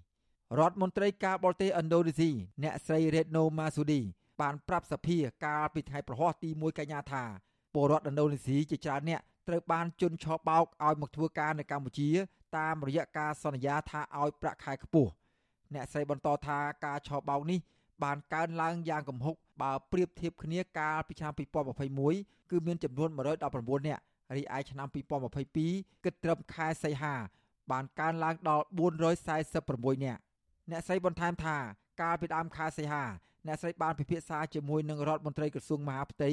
[0.59, 2.29] រដ្ឋមន្ត្រីការបរទេសឥណ្ឌូនេស៊ី
[2.63, 4.01] អ្នកស្រី Retno Marsudi
[4.42, 7.24] បានប្រាប់សភាកាលពីថ្ងៃប្រហ័សទី1កញ្ញាថា
[7.74, 12.10] ពលរដ្ឋឥណ្ឌូនេស៊ីជាច្រើនអ្នកត្រូវបានជន់ឆោបោកឲ្យមកធ្វើការនៅកម្ពុជា
[12.56, 15.10] តាមរយៈការសន្យាថាឲ្យប្រាក់ខែខ្ពស់
[15.74, 17.60] អ្នកស្រីបន្តថាការឆោបោកនេះ
[18.04, 21.32] បានកើនឡើងយ៉ាងគំហុកបើប្រៀបធៀបគ្នាកាលពីឆ្នាំ
[21.92, 23.08] 2021គឺមានចំនួន
[23.48, 24.02] 119នាក់
[24.36, 24.88] រីឯឆ្នាំ
[25.46, 27.14] 2022គិតត្រឹមខែសីហា
[27.70, 28.64] បានកើនឡើងដល់
[29.34, 30.20] 446នាក់
[30.70, 31.56] អ្នកស្រីបន្ថែមថា
[32.00, 33.04] កាលពីដើមខែសីហា
[33.46, 36.30] អ្នកស្រីបានពិភាក្សាជាមួយនឹងរដ្ឋមន្ត្រីក្រសួងមហាផ្ទៃ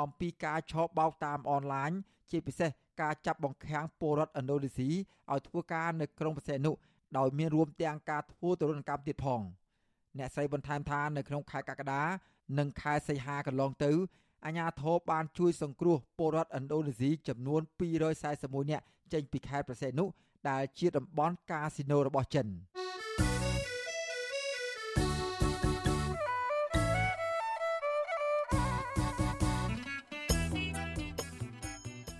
[0.00, 1.90] អំពីការឆោបបោកតាមអនឡាញ
[2.30, 2.70] ជាពិសេស
[3.02, 4.88] ការចាប់បង្ខាំងពលរដ្ឋឥណ្ឌូនេស៊ី
[5.32, 6.72] ឲ្យធ្វើការនៅក្រុងបរសេនុ
[7.18, 9.40] ដោយមានរួមទាំងការធ្វើទរណកម្មទៀតផង
[10.18, 12.02] អ្នកស្រីបន្ថែមថានៅក្នុងខែកក្កដា
[12.58, 13.92] និងខែសីហាកន្លងទៅ
[14.44, 17.60] អាជ្ញាធរបានជួយសង្គ្រោះពលរដ្ឋឥណ្ឌូនេស៊ីចំនួន
[18.16, 20.04] 241នាក់ចេញពីខេត្តប្រសេនុ
[20.50, 22.48] ដែលជាតំបន់កាស៊ីណូរបស់ចិន។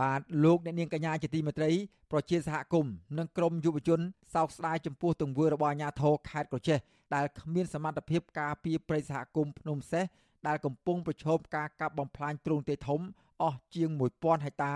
[0.00, 1.70] បាទលោកអ្នកនាងកញ្ញាជាទីមេត្រី
[2.12, 4.00] ប្រជាសហគមន៍និងក្រមយុវជន
[4.34, 6.78] សោកស្ដាយចំពោះទង្វើរបស់អាជ្ញាធរខេត្តក្រចេះ
[7.14, 10.04] ដែលគ្មានសមត្ថភាពការពារព្រៃសហគមន៍ភ្នំសេះ
[10.46, 13.00] ដែលកំពុងប្រឈមការកាប់បំផ្លាញទ្រង់ទ្រាយធំ
[13.42, 14.74] អស់ជាង1000ហិកតា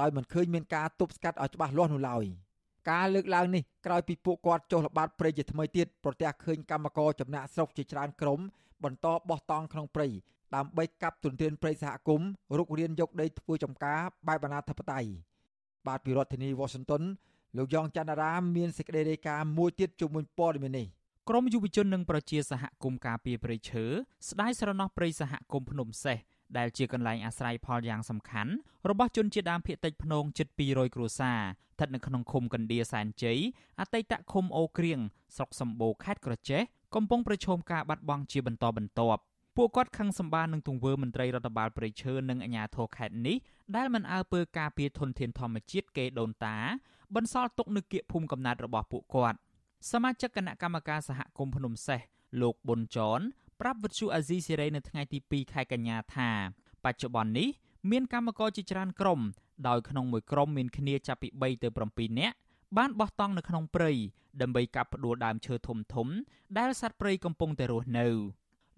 [0.00, 2.24] ដោយមិនឃើញមានការទប់ស្កាត់ឲ្យច្បាស់លាស់នោះឡើយ
[2.90, 8.40] ការលើកឡើងនេះក្រោយពីពួកគាត់ចុះល្បាតព្រៃជាថ្មីទៀតប្រទះឃើញកម្មករចំណាក់ស្រុកជាច្រើនក្រុម
[8.84, 10.08] បន្តបោះតង់ក្នុងព្រៃ
[10.56, 12.28] ដើម្បីកាប់ទុនធានព្រៃសហគមន៍
[12.58, 15.10] រុករៀនយកដីធ្វើចំការបែបអាណាធិបតេយ្យ
[15.86, 17.02] បាទពីរដ្ឋធានី Washington
[17.56, 20.86] លោកយ៉ងច័ន្ទរាមានសេចក្តីរាយការណ៍មួយទៀតជុំវិញព័ត៌មាននេះ
[21.28, 23.84] ក្រមយុវជននិងប្រជាសហគមន៍ការពារព្រៃឈើ
[24.28, 26.18] ស្ដាយស្រណោះព្រៃសហគមន៍ភ្នំសេះ
[26.58, 28.52] ដែលជាកន្លែងអាស្រ័យផលយ៉ាងសំខាន់
[28.88, 33.38] របស់ជនជាតិដើមភាគតិចភ្នងជិត200គ្រួសារស្ថិតនៅក្នុងឃុំកណ្ដៀសែនជ័យ
[33.80, 34.98] អតីតឃុំអូក្រៀង
[35.36, 36.62] ស្រុកសម្បូរខេត្តក្រចេះ
[36.94, 39.22] កំពុងប្រឈមការបាត់បង់ជាបន្តបន្ទាប់
[39.60, 43.36] ពួកគាត់ខឹងសម្បានឹងទង្វើមន្ត្រីរដ្ឋបាលព្រៃឈើនិងអាជ្ញាធរខេត្តនេះ
[43.76, 46.56] ដែលមិនអើពើការពារធនធានធម្មជាតិគេដូនតា
[47.14, 49.38] បន្សល់ទុកនៅគៀកភូមិកំណើតរបស់ពួកគាត់
[49.90, 52.00] សមាជិកគណៈកម្មការសហគមន៍ភ្នំសេះ
[52.40, 53.20] លោកប៊ុនចន
[53.60, 56.30] ប្រាប់វិទ្យុអាស៊ីសេរីនៅថ្ងៃទី2ខែកញ្ញាថា
[56.84, 57.48] បច្ចុប្បន្ននេះ
[57.90, 59.20] មានកម្មករជាច្រើនក្រុម
[59.68, 62.36] ដោយក្នុងមួយក្រុមមានគ្នាចាប់ពី3ទៅ7នាក់
[62.76, 63.92] បានបោះតង់នៅក្នុងព្រៃ
[64.40, 66.08] ដើម្បីកាប់ផ្ដួលដើមឈើធំធំ
[66.58, 68.08] ដែលសត្វព្រៃកំពុងតែរស់នៅ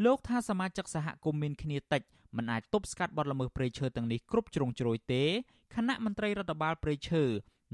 [0.05, 2.03] លោកថាសមាជិកសហគមន៍មានគ្នាតិច
[2.37, 5.25] មិនអាចទប់ស្កាត់បទល្មើសព្រៃឈើទាំងនេះគ្រប់ជ្រុងជ្រោយទេ
[5.75, 7.23] គណៈមន្ត្រីរដ្ឋបាលព្រៃឈើ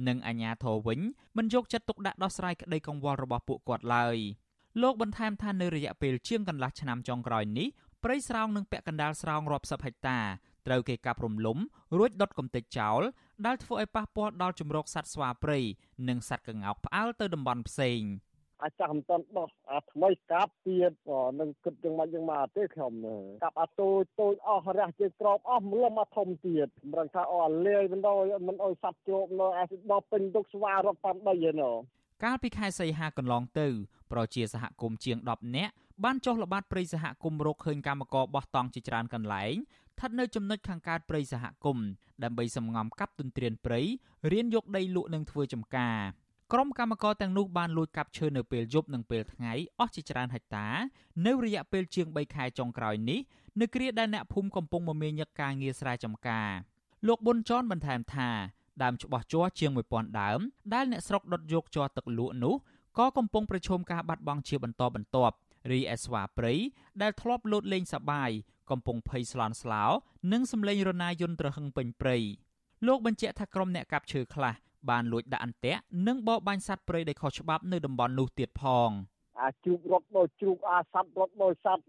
[0.08, 1.00] និងអាជ្ញាធរវិញ
[1.36, 4.16] មិនយកចិត្តទុកដាក់ដោះស្រាយក្តីកង្វល់របស់ពួកគាត់ឡើយ
[4.82, 7.68] លោកបន្ថែមថានៅរយៈពេលជាងកន្លះឆ្នាំចុងក្រោយនេះ
[8.04, 10.18] ព្រៃស្រោងនិងពាក់កណ្ដាលស្រោងរាប់សិបហិកតា
[10.66, 11.58] ត្រូវគេកាប់រំលំ
[11.98, 13.00] រួចដុតកំទេចចោល
[13.46, 15.58] ដែលធ្វើឲ្យប៉ះពាល់ដល់ជំរកសត្វស្វាព្រៃ
[16.08, 18.00] និងសត្វក្ងោកផ្អើលទៅតំបន់ផ្សេង
[18.62, 20.92] អាចចាស់មិនទាន់បោះអាថ្មីកាប់ទៀត
[21.40, 22.92] នឹងគិតយ៉ាងម៉េចយ៉ាងម៉េចទេខ្ញុំ
[23.44, 31.74] កាប់អាតូចតូចអស់រះជើងក្របអស់លំអាធំទៀតមិនដឹងថាអស់លាយមិនដល់មិនអោយសัตว์ជ្រោកនៅអាដល់ពេញទុកស្វារត់តាមដីឯណោះ
[32.24, 33.68] កាលពីខែសីហាកន្លងទៅ
[34.12, 35.72] ប្រជាសហគមន៍ជាង10នាក់
[36.04, 39.54] បានចុះល្បាតព្រៃសហគមន៍រកឃើញកម្មករបោះតង់ជាច្រើនកន្លែង
[39.94, 41.86] ស្ថិតនៅចំណុចខាងកើតព្រៃសហគមន៍
[42.24, 43.80] ដើម្បីសំងំកាប់ទន្ទ្រានព្រៃ
[44.32, 45.98] រៀនយកដីលក់និងធ្វើចំការ
[46.52, 50.66] ក្រុមកម្មករទាំងនោះបានលួចកាប់ឈើនៅពេលយប់និងពេលថ្ងៃអស់ជាច្រើនហិកតា
[51.26, 53.20] នៅរយៈពេលជាង3ខែចុងក្រោយនេះ
[53.60, 56.50] នៅគ្រាដែលអ្នកភូមិកំពុងមមាញឹកការងារស្រែចម្ការ
[57.06, 58.30] លោកប៊ុនចនបន្ថែមថា
[58.82, 60.40] ដើមច្បាស់ជ័រជាង1000ដើម
[60.74, 62.54] ដែលអ្នកស្រុកដុតយកជ័រទឹកលក់នោះ
[62.98, 65.34] ក៏កំពុងប្រឈមការបាត់បង់ជាបន្តបន្ទាប់
[65.70, 66.54] រីឯស្វាព្រៃ
[67.02, 68.30] ដែលធ្លាប់លោតលេងសបាយ
[68.70, 69.84] កំពុងភ័យស្លន់ស្លោ
[70.32, 72.16] និងសម្លេងរណាយន្តត្រហឹងពេញព្រៃ
[72.86, 74.54] លោកបញ្ជាក់ថាក្រុមអ្នកកាប់ឈើខ្លះ
[74.90, 78.90] បានលួចដាក់អន្ទាក់និងបរបាញ់សត្វព្រៃដែលខុសច្បាប់នៅតំបន់នោះទៀតផង
[79.42, 81.84] អាជ្រូករត់ដោយជ្រូកអាសត្វរត់ដោយសត្វ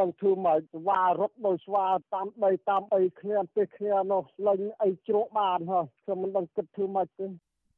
[0.00, 7.26] នឹងធ្វើមកស្វារត់ដោយស្វាតាមដីតាមអីគ្នាទេគ្នានោះលេងអីជ្រោកបានហ៎ខ្ញុំមិនដឹងគិតធ្វើមកទេ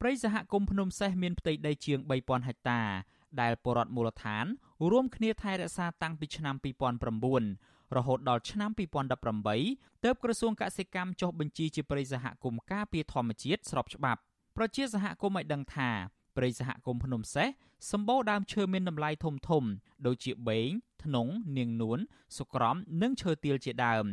[0.01, 2.81] ព្រៃសហគមន៍ភ្នំសេះមានផ្ទៃដីជាង3000ហិកតា
[3.41, 4.45] ដែលពលរដ្ឋមូលដ្ឋាន
[4.91, 6.55] រួមគ្នាថែរក្សាតាំងពីឆ្នាំ
[7.25, 8.71] 2009រហូតដល់ឆ្នាំ
[9.37, 14.21] 2018ទើបក្រសួងកសិកម្មចុះបញ្ជីជាព្រៃសហគមន៍ការពារធម្មជាតិស្របច្បាប់
[14.57, 15.89] ប្រជាសហគមន៍ឲ្យដឹងថា
[16.37, 17.47] ព្រៃសហគមន៍ភ្នំសេះ
[17.91, 19.63] សម្បូរដើមឈើមានតម្លៃធំធំ
[20.05, 20.69] ដូចជាបេង
[21.03, 21.99] ធ្នង់នាងនួន
[22.37, 24.05] សុក្រំនិងឈើទាលជាដើម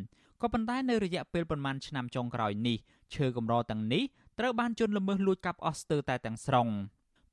[0.42, 2.78] ក៏ប៉ុន្តែនៅរយៈពេលប្រមាណឆ្នាំចុងក្រោយនេះ
[3.14, 4.02] ឈើកម្រទាំងនេះ
[4.38, 6.68] ត្រូវបានជនល្មើសលួចកាប់អស់ស្ទើរតែទាំងស្រុង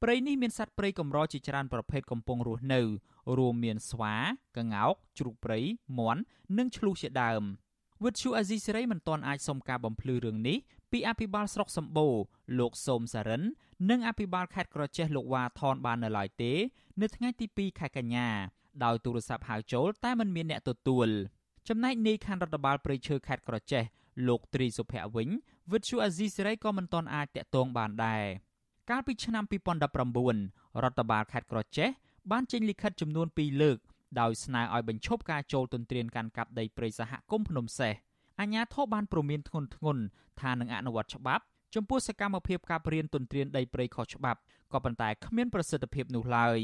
[0.02, 2.82] ព្រៃនេះមានសត្វព្រៃកម្រជាច្រើនប្រភេទកំពុងរស់នៅ
[3.38, 4.16] រួមមានស្វា
[4.58, 5.60] ក្ងោកជ្រូកព្រៃ
[6.00, 6.22] មាន់
[6.58, 7.44] និងឆ្លូសជាដើម
[8.04, 10.58] វិទ្យុអាស៊ីសេរីមិនទាន់អាចសុំការបំភ្លឺរឿងនេះ
[10.92, 12.16] ពីអភិបាលស្រុកសម្បូរ
[12.60, 13.44] លោកសូមសារិន
[13.90, 16.52] និងអភិបាលខេត្តក្រចេះលោកវ៉ាថនបាននៅឡើយទេ
[17.02, 18.28] នៅថ្ងៃទី2ខែកញ្ញា
[18.84, 21.08] ដោយទូរស័ព្ទហៅចូលតែមិនមានអ្នកទទួល
[21.68, 23.84] ចំណែកនាយខណ្ឌរដ្ឋបាលព្រៃឈើខេត្តក្រចេះ
[24.28, 25.30] លោកត្រីសុភ័ក្រវិញ
[25.72, 28.24] វិទ្យុអាស៊ីសេរីក៏មិនទាន់អាចតាក់ទងបានដែរ
[28.90, 31.90] កាលពីឆ្នាំ2019រដ្ឋបាលខេត្តក្រចេះ
[32.32, 33.78] បានចេញលិខិតចំនួន2លើក
[34.22, 37.94] ដោយស្នើឲ្យបញ្ឈប់ការចូលទន្ទ្រានកាន់កាប់ដីព្រៃសហគមន៍ភ្នំសេះ
[38.40, 39.98] អាជ្ញាធរបានព្រមានធ្ងន់ធ្ងរ
[40.42, 41.44] ថានឹងអនុវត្តច្បាប់
[41.76, 44.40] ចំពោះសកម្មភាពកាប់រៀនទន្ទ្រានដីព្រៃខុសច្បាប់
[44.74, 46.60] ក៏ប៉ុន្តែគ្មានប្រសិទ្ធភាពនោះឡើយ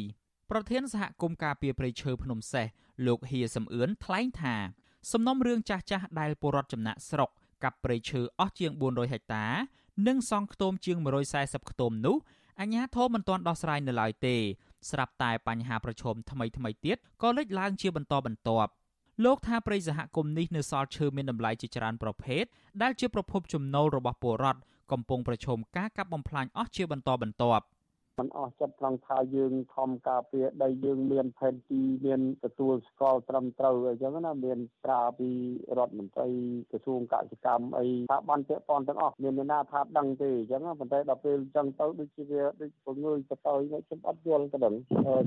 [0.52, 2.66] ប្រធានសហគមន៍ការពារព្រៃឈើភ្នំសេះ
[3.08, 4.56] លោកហៀសំអឿនថ្លែងថា
[5.12, 7.30] សំណុំរឿងចាស់ចាស់ដែលពលរដ្ឋចំណាក់ស្រុក
[7.64, 9.46] កាប់ព្រៃឈើអស់ជាង400ហិកតា
[10.08, 10.98] និងសង់ខ្ទមជាង
[11.34, 12.18] 140ខ្ទមនោះ
[12.60, 14.36] អាជ្ញាធរមិនទាន់ដោះស្រាយនៅឡើយទេ
[14.90, 18.72] ស្រាប់តែបញ្ហាប្រឈមថ្មីថ្មីទៀតក៏លេចឡើងជាបន្តបន្ទាប់
[19.26, 22.44] លោកថាប្រិយសហគមន៍នេះនៅសល់ឈើមានតម្លៃជាច្រើនប្រភេទ
[22.82, 24.62] ដែលជាប្រភពចំណូលរបស់ពលរដ្ឋ
[24.92, 27.64] កំពុងប្រឈមការកាប់បំផ្លាញអស់ជាបន្តបន្ទាប់
[28.22, 35.30] มันអស់ចិត្តត្រង់ថាយើងខំការពារដីយើងមានផែនទីមានទទួលស្គាល់ត្រឹមត្រូវអញ្ចឹងណាមានត្រាពី
[35.78, 36.28] រដ្ឋមន្ត្រី
[36.72, 44.76] ក្រសួងកសិកម្មអីថាបានពាក់ព័ន្ធទាំងអស់មានអ្នកណាថាដឹងទេអញ្ចឹងប៉ុន្តែដល់ពេលអញ្ចឹងទៅដូចជាវាដូចពងើយទៅទៅខ្ញុំអត់យល់ទៅដឹង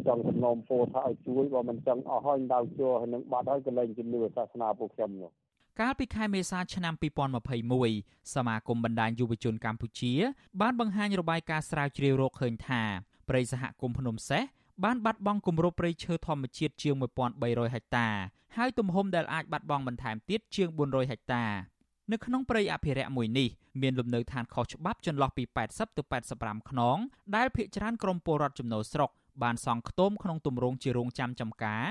[0.07, 5.33] ចង់សំណូមពរថាឲ្យជួយបើមិនចឹងអស់ហើយដៅជួហើយនឹងបាត់ហើយកលែងជំនឿសាសនាពួកខ្ញុំនោះ
[5.81, 6.95] កាលពីខែមេសាឆ្នាំ
[7.65, 10.13] 2021សមាគមបណ្ដាញយុវជនកម្ពុជា
[10.61, 12.83] បានបង្ហាញរបាយការណ៍ស្រាវជ្រាវរកឃើញថា
[13.29, 14.43] ព្រៃសហគមន៍ភ្នំសេះ
[14.85, 16.95] បានបាត់បង់គម្របព្រៃឈើធម្មជាតិជាង
[17.35, 18.09] 1300ហិកតា
[18.57, 21.45] ហើយទំហំដែលអាចបាត់បង់បន្ថែមទៀតជាង400ហិកតា
[22.13, 23.49] នៅក្នុងព្រៃអភិរក្សមួយនេះ
[23.83, 26.03] មានលំនៅឋានខុសច្បាប់ចន្លោះពី80ទៅ
[26.37, 26.99] 85ខ្នង
[27.37, 29.11] ដែលភ្នាក់ច្រើនក្រមពលរដ្ឋចំណូលស្រុក
[29.43, 31.85] បានសង់ខ្ទមក្នុងទម្រង់ជារោងចាំចំការ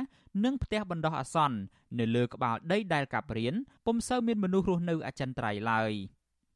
[0.43, 1.57] និងផ្ទះបណ្ដោះអាសន្ន
[1.99, 5.93] នៅលើក្បាលដីដែលកាប់រៀនពុំសូវមានមនុស្សរស់នៅអចិន្ត្រៃយ៍ឡើយ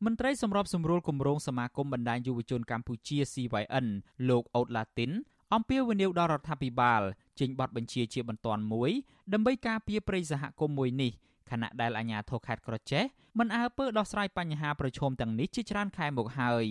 [0.06, 3.88] មន្ត្រីសម្របសម្រួលគម្រោងសមាគមបណ្ដាញយុវជនកម្ពុជា CYN
[4.30, 5.12] លោកអូតឡាទីន
[5.54, 7.02] អំពាវនាវដល់រដ្ឋាភិបាល
[7.40, 8.92] ចេញបទបញ្ជាជាបន្ទាន់មួយ
[9.34, 11.12] ដើម្បីការពារព្រៃសហគមន៍មួយនេះ
[11.52, 13.04] ខណៈដែលអាជ្ញាធរខេត្តក្រចេះ
[13.40, 16.66] មិនអើពើដោះស្រាយបញ្ហាប្រឈមទាំងនេះជាច្រើនខែមកហើយ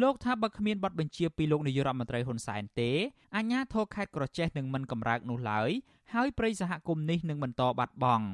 [0.00, 2.90] លោកថាបើគ្មានបទបញ្ជាពីលោកនាយករដ្ឋមន្ត្រីហ៊ុនសែនទេ
[3.36, 5.70] អាជ្ញាធរខេត្តក្រចេះនឹងមិនកម្រើកនោះឡើយ
[6.14, 8.26] ហើយព្រៃសហគមន៍នេះនឹងបន្តបាត់បង់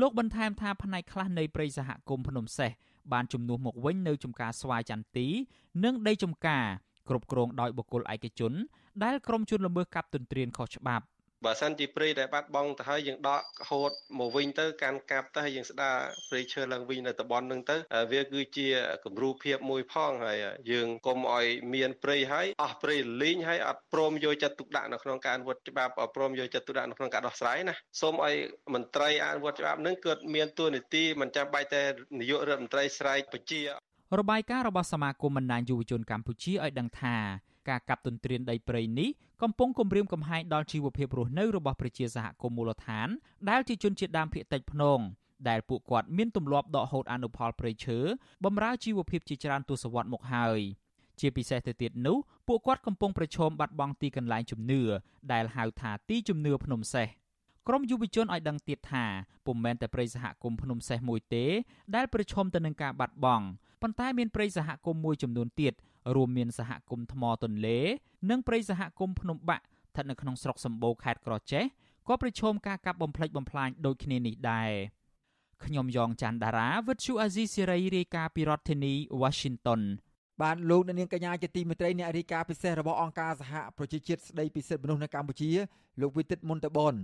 [0.00, 2.70] លោកបន្ថែមថាផ្នែកខ្លះនៃព្រៃសហគមន៍ភ្នំសេះ
[3.12, 5.26] បានជំនួសមកវិញនៅចំការស្វាយចន្ទទី
[5.84, 6.64] និងដីចំការ
[7.08, 8.52] គ្រប់គ្រងដោយបុគ្គលឯកជន
[9.04, 11.04] ដែលក្រុមជនល្មើសកាប់ទន្ទ្រានខុសច្បាប់
[11.44, 15.96] បើសិនជាព្រៃដែលបាត់បង់ទៅហើយយើងដកហូតមកវិញទៅកាន់កាប់ទៅហើយយើងស្ដារ
[16.28, 17.76] ព្រៃឈើឡើងវិញនៅតំបន់ហ្នឹងទៅ
[18.12, 18.68] វាគឺជា
[19.04, 20.38] គំរូភាពមួយផងហើយ
[20.70, 28.34] យើងកុំឲ្យមានព្រៃហើយអស់ព្រៃលីងហើយអត់ព្រមយកចិត្តទុកដាក់នៅក្នុងការអនុវត្តច្បាប់អត់ព្រមយកចិត្តទុកដាក់នៅក្នុងការដោះស្រាយណាសូមឲ្យ
[28.74, 31.82] មន្ត្រីអនុវត្តច្បាប់នឹងគឺមានទួនាទីមិនចាំបាច់តែ
[32.20, 33.62] នាយករដ្ឋមន្ត្រីស្រែកបញ្ជា
[34.20, 37.16] របាយការណ៍របស់សមាគមបណ្ដាញយុវជនកម្ពុជាឲ្យដឹងថា
[37.68, 39.10] ការកាប់ទន្ទ្រានដីព្រៃនេះ
[39.42, 43.08] កំពុងគំរាមកំហែងដល់ជីវភាពរស់នៅរបស់ប្រជាសហគមន៍មូលដ្ឋាន
[43.50, 45.00] ដែលជាជនជាតិដើមភាគតិចភ្នង
[45.48, 47.98] ដែលពួកគាត់មានទម្លាប់ដកហូតអនុផលព្រៃឈើ
[48.44, 50.60] បំរើជីវភាពជាច្រើនទសវត្សរ៍មកហើយ
[51.20, 52.16] ជាពិសេសទៅទៀតនោះ
[52.48, 54.82] ពួកគាត់កំពុងប្រឈមបាត់បង់ទីកន្លែងជំនឿ
[55.32, 57.08] ដែលហៅថាទីជំនឿភ្នំសេះ
[57.68, 59.04] ក្រមយុវជនឲ្យដឹងទៀតថា
[59.46, 61.44] ពុំមែនតែព្រៃសហគមន៍ភ្នំសេះមួយទេ
[61.94, 63.46] ដែលប្រឈមទៅនឹងការបាត់បង់
[63.82, 65.72] ប៉ុន្តែមានព្រៃសហគមន៍មួយចំនួនទៀត
[66.14, 67.78] រួមមានសហគមន៍ថ្មទន្លេ
[68.30, 71.64] និងព្រៃសហគមន៍ភ្នំបាក់ស្ថិតនៅក្នុងស្រុកសម្បូរខេត្តក្រចេះ
[72.08, 74.70] ក៏ប្រឈមការកាប់បំផ្លិចបំផ្លាញដូចគ្នានេះដែរ
[75.64, 79.82] ខ្ញុំយ៉ងច័ន្ទដារាវិទ្យុអាស៊ីសេរីរាយការណ៍ពីរដ្ឋធានី Washington
[80.42, 85.50] បានលោកនាងកញ្ញាជាទីមេត្រីអ្នករាយការណ៍ពិសេសរបស់អង្គការសហប្រជាជាតិស្ដីពីសិទ្ធិមនុស្សនៅកម្ពុជា
[86.00, 86.94] លោកវិទិតមុនតបន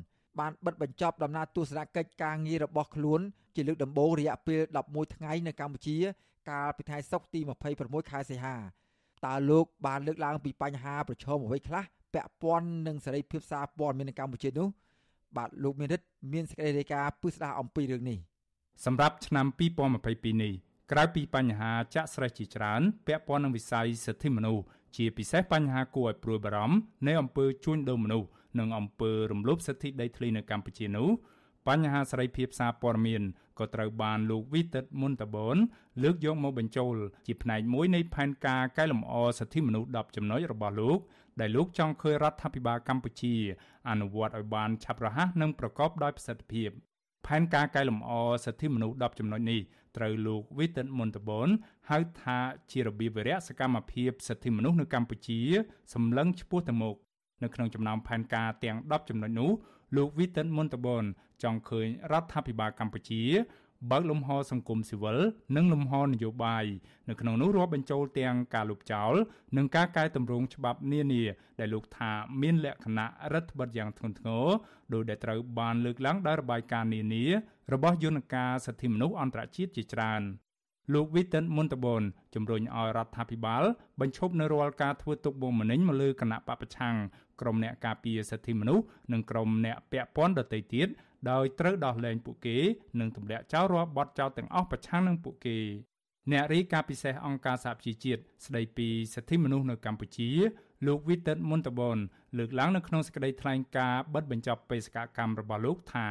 [0.40, 3.20] បានបិទបញ្ចប់ដំណើរទស្សនកិច្ចការងាររបស់ខ្លួន
[3.54, 5.96] ជាលើកដំបូងរយៈពេល11ថ្ងៃនៅកម្ពុជា
[6.50, 7.40] កាលពីថ្ងៃសុក្រទី
[7.76, 8.56] 26ខែសីហា
[9.26, 14.68] តើលោកបានលើកឡើងពីបញ្ហាប្រឈមអ្វីខ្លះពាក់ព័ន្ធនឹងសេរីភាពសារព័ត៌មាននៅកម្ពុជានោះ
[15.36, 18.18] បាទលោកមានរិទ្ធមានសេចក្តីរាយការណ៍ពឹស្ដារអំពីរឿងនេះ
[18.84, 19.46] សម្រាប់ឆ្នាំ
[19.98, 20.52] 2022នេះ
[20.92, 24.64] ក្រៅពីបញ្ហាចាក់ស្រេះជាច្រើនពាក់ព័ន្ធនឹងវិស័យសិទ្ធិមនុស្ស
[24.96, 31.08] ជាពិសេសបញ្ហាគួរឲ្យព្រួយបារម្ភនៃអំពើជួញដូរមនុស្សនិងអំពើរំលោភសិទ្ធិដីធ្លីនៅកម្ពុជានោះ
[31.68, 33.22] បញ្ហាសេរីភាពសារព័ត៌មាន
[33.60, 35.56] ក៏ត្រូវបានលោកវិទិតមុនតបន
[36.02, 36.94] លើកយកមកបញ្ចូល
[37.26, 40.98] ជាផ្នែកមួយនៃផែនការកែលម្អសិទ្ធិមនុស្ស10ចំណុចរបស់លោក
[41.40, 43.34] ដែលលោកចង់ឃើញរដ្ឋាភិបាលកម្ពុជា
[43.90, 46.70] អនុវត្តឲ្យបានឆាប់រហ័សនិងប្រកបដោយប្រសិទ្ធភាព
[47.26, 48.10] ផែនការកែលម្អ
[48.44, 49.60] សិទ្ធិមនុស្ស10ចំណុចនេះ
[49.96, 51.48] ត្រូវលោកវិទិតមុនតបន
[51.90, 52.38] ហៅថា
[52.70, 55.40] ជារបៀបវិរៈសកម្មភាពសិទ្ធិមនុស្សនៅកម្ពុជា
[55.94, 56.96] សម្លឹងឆ្ពោះទៅមុខ
[57.42, 59.50] នៅក្នុងចំណោមផែនការទាំង10ចំណុចនោះ
[59.96, 61.04] លោកវិទិនមុនតបន
[61.42, 63.22] ចង់ឃើញរដ្ឋាភិបាលកម្ពុជា
[63.90, 65.18] បើកលំហសង្គមស៊ីវិល
[65.56, 66.64] និងលំហនយោបាយ
[67.08, 69.12] នៅក្នុងនោះរាប់បញ្ចូលទាំងការលុបចោល
[69.56, 71.22] និងការកែតម្រង់ច្បាប់នានា
[71.60, 72.10] ដែលលោកថា
[72.42, 74.46] មានលក្ខណៈរដ្ឋបិទយ៉ាងធ្ងន់ធ្ងរ
[74.92, 77.24] ដោយដែលត្រូវបានលើកឡើងដោយរបាយការណ៍នានា
[77.72, 80.22] របស់យន្តការសិទ្ធិមនុស្សអន្តរជាតិជាច្រើន
[80.92, 83.64] លោក Witten Montalban ជំរុញឲ្យរដ្ឋាភិបាល
[84.00, 86.96] បញ្ឈប់នៅរាល់ការធ្វើទុកបុកម្នេញមកលើគណៈបពប្រឆាំង
[87.40, 90.88] ក្រុមអ្នកការពារសិទ្ធិមនុស្សនិងក្រុមអ្នកពាក់ព័ន្ធដទៃទៀត
[91.30, 92.56] ដោយត្រូវដោះលែងពួកគេ
[93.00, 95.58] និងទម្លាក់ចោលរាល់បទចោទទាំងអស់ប្រឆាំងនឹងពួកគេ
[96.32, 100.30] អ្នករាយការណ៍ពិសេសអង្គការសហប្រជាជាតិស្ដីពីសិទ្ធិមនុស្សនៅកម្ពុជា
[100.86, 101.98] លោក Witten Montalban
[102.38, 106.08] លើកឡើងនៅក្នុងសេចក្តីថ្លែងការណ៍បិទបញ្ចប់បេសកកម្មរបស់លោកថា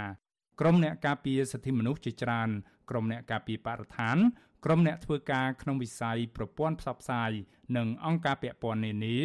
[0.60, 2.50] ក្រុមអ្នកការពារសិទ្ធិមនុស្សជាច្រើន
[2.90, 4.18] ក្រុមអ្នកការពារបរិស្ថាន
[4.66, 7.32] ក្រុមអ្នកធ្វើការក្នុងវិស័យប្រព័ន្ធផ្សព្វផ្សាយ
[7.78, 9.18] និងអង្គការពាក់ព័ន្ធនានា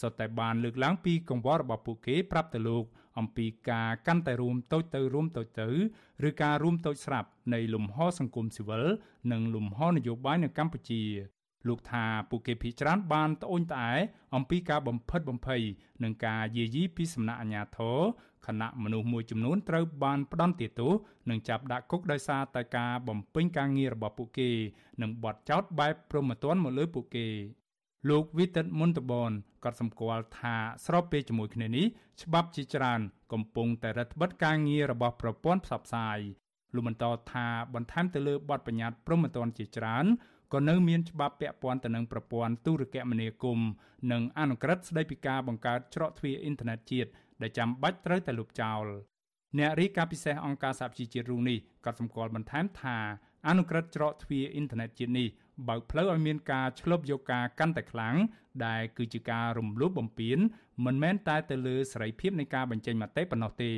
[0.00, 2.84] សុទ្ធតែបានលើកឡើងពីកង្វល់របស់ពួកគេប្រាប់ទៅលោក
[3.18, 5.68] អំពីការកាន់តែរួមតូចទៅរួមតូចទៅ
[6.28, 8.84] ឬការរួមតូចស្រាប់នៃលំហសង្គមស៊ីវិល
[9.32, 11.02] និងលំហនយោបាយនៅកម្ពុជា
[11.68, 13.92] លោកថាពួកគេភ័យច្រានបានត្អូញត្អែ
[14.34, 15.62] អំពីការបំផិតបំភ័យ
[16.02, 17.98] និងការយាយីពីសំណាក់អាជ្ញាធរ
[18.46, 20.92] ខណៈមនុស្សមួយចំនួនត្រូវបានផ្ដន្ទាទោស
[21.30, 24.50] និងចាប់ដាក់គុកដោយសារតែការបំពេញការងាររបស់ពួកគេ
[25.02, 27.26] និងបទចោទបែបប្រមទ័នមកលើពួកគេ
[28.08, 29.32] លោក Witten Montalban
[29.64, 30.56] ក៏សម្គាល់ថា
[30.86, 31.86] ស្របពេលជាមួយគ្នានេះ
[32.22, 33.00] ច្បាប់ជាច្រើន
[33.32, 36.18] កំពុងតែរដ្ឋបិទការងាររបស់ប្រព័ន្ធផ្សព្វផ្សាយ
[36.74, 40.06] លោកបន្តថាបន្ថែមទៅលើបទបញ្ញត្តិប្រមទ័នជាច្រើន
[40.54, 43.68] ក៏នៅមានច្បាប់ពាក់ព័ន្ធទៅនឹងប្រព័ន្ធទូរគមនាគមន៍
[44.12, 47.10] និងអនុក្រឹត្យស្តីពីការបង្កើតច្រកទ្វារអ៊ីនធឺណិតជាតិ
[47.42, 48.84] ដែលចាំបាច់ត្រូវតែលុបចោល
[49.58, 52.98] អ្នករាយការណ៍ពិសេសអង្គការសហជីវជាតិរូនេះក៏សម្គាល់បន្ថែមថា
[53.48, 55.28] អនុក្រឹត្យច្រកទ្វារអ៊ីនធឺណិតជាតិនេះ
[55.68, 58.16] បើកផ្លូវឲ្យមានការឆ្លប់យកការកាន់តែខ្លាំង
[58.66, 60.38] ដែលគឺជាការរំលោភបំពាន
[60.84, 63.72] មិនមែនតែទៅលើសេរីភាពនៃការបញ្ចេញមតិប៉ុណ្ណោះទេ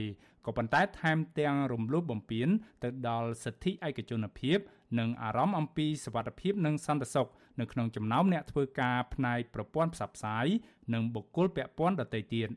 [0.47, 2.49] ក៏ប៉ុន្តែថែមទាំងរំលោភបំពាន
[2.83, 4.59] ទៅដល់សិទ្ធិឯកជនភាព
[5.00, 10.46] និងអារម្មណ៍អំពីសវត្ថភាពនិងសន្តិសុខនៅក្នុងចំណោមអ្នកធ្វើការផ្នែកប្រព័ន្ធផ្សព្វផ្សាយ
[10.94, 12.50] និងបុគ្គលពាក់ព័ន្ធដទៃទៀត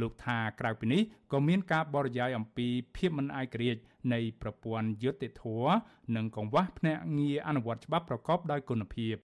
[0.00, 1.02] លោកថាក្រៅពីនេះ
[1.32, 3.80] ក៏មានការបរិយាយអំពីភាពមិនឯករាជ្យ
[4.12, 5.74] នៃប្រព័ន្ធយុត្តិធម៌
[6.16, 9.14] និងកង្វះភ្នាក់ងារអនុវត្តច្បាប់ប្រកបដោយគុណភាព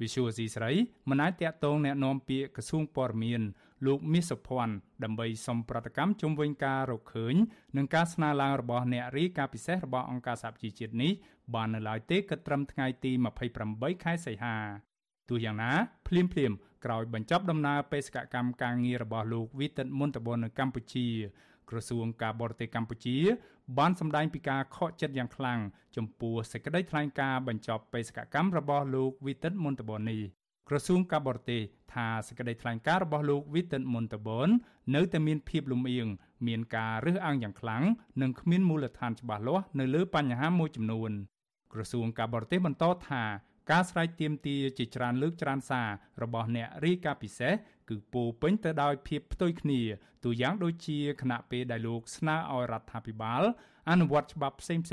[0.00, 0.72] វិសុវស៊ីស្រី
[1.10, 3.42] មិនអាចតាក់ទងแนะនាំពាក្យក្រសួងព័ត៌មាន
[3.86, 4.74] លោកមាសសុភ័ណ្ឌ
[5.04, 7.34] ដើម្បីសុំប្រតិកម្មជុំវិញការរកឃើញ
[7.76, 11.12] និងការស្នើឡើងរបស់អ្នករាយការណ៍ពិសេសរបស់អង្គការសហជីវជាតិនេះ
[11.53, 13.11] បាននៅឡើយទេគិតត្រឹមថ្ងៃទី
[13.57, 14.55] 28ខែសីហា
[15.29, 15.71] ទោះយ៉ាងណា
[16.07, 16.51] ភ្លាមភ្លាម
[16.85, 21.07] ក្រោយបញ្ចប់ដំណើរបេសកកម្មការងាររបស់លោកវីតិតមុនតបននៅកម្ពុជា
[21.69, 23.17] ក្រសួងការបរទេសកម្ពុជា
[23.77, 25.59] បានសម្ដែងពីការខកចិត្តយ៉ាងខ្លាំង
[25.95, 30.21] ចំពោះសេចក្តីថ្លែងការណ៍បញ្ចប់បេសកកម្មរបស់លោកវីតិតមុនតបននេះ
[30.69, 31.61] ក្រសួងការបរទេស
[31.93, 34.49] ថាសេចក្តីថ្លែងការណ៍របស់លោក Witten Montalban
[34.95, 36.07] នៅតែមានភាពលំអៀង
[36.47, 37.83] មានការរើសអើងយ៉ាងខ្លាំង
[38.21, 41.11] និងគ្មានមូលដ្ឋានច្បាស់លាស់នៅលើបញ្ហាមួយចំនួន
[41.75, 43.23] ក្រសួងការបរទេសបន្តថា
[43.71, 45.89] ការស្រែកទាមទារជាច្រើនលើកច្រើនសារ
[46.23, 47.53] របស់អ្នករាយការណ៍ពិសេស
[47.89, 49.81] គឺពោពេញទៅដោយភាពផ្ទុយគ្នា
[50.23, 53.43] ទូយ៉ាងដូចជាគណៈពេលដែលលោកស្នើឲ្យរដ្ឋាភិបាល
[53.89, 54.85] អនុវត្តច្បាប់ផ្សេងៗ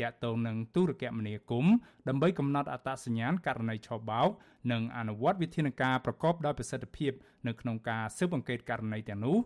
[0.00, 1.74] ទាក់ទងនឹងទូរគមនាគមន៍
[2.08, 4.28] ដើម្បីកំណត់អត្តសញ្ញាណករណីឆបោក
[4.72, 7.12] និងអនុវត្តវិធានការប្រកបដោយប្រសិទ្ធភាព
[7.46, 9.38] នៅក្នុងការស៊ើបអង្កេតករណីទាំងនោះ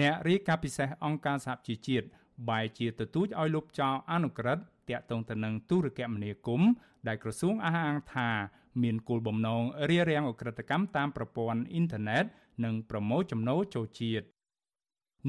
[0.00, 2.06] អ្នករាយការណ៍ពិសេសអង្គការសហជីវជាតិ
[2.50, 6.70] បែជាទទូចឲ្យលុបចោលអនុក្រឹត្យ តាក់ទងទៅនឹងទូរគមនាគមន៍
[7.08, 8.30] ដែលក្រសួងអះអាងថា
[8.82, 12.24] មានគោលបំណងរារាំងអ ுக ្រិតកម្មតាមប្រព័ន្ធអ៊ីនធឺណិត
[12.64, 14.26] និងប្រមូលចំណូលចូលជាតិ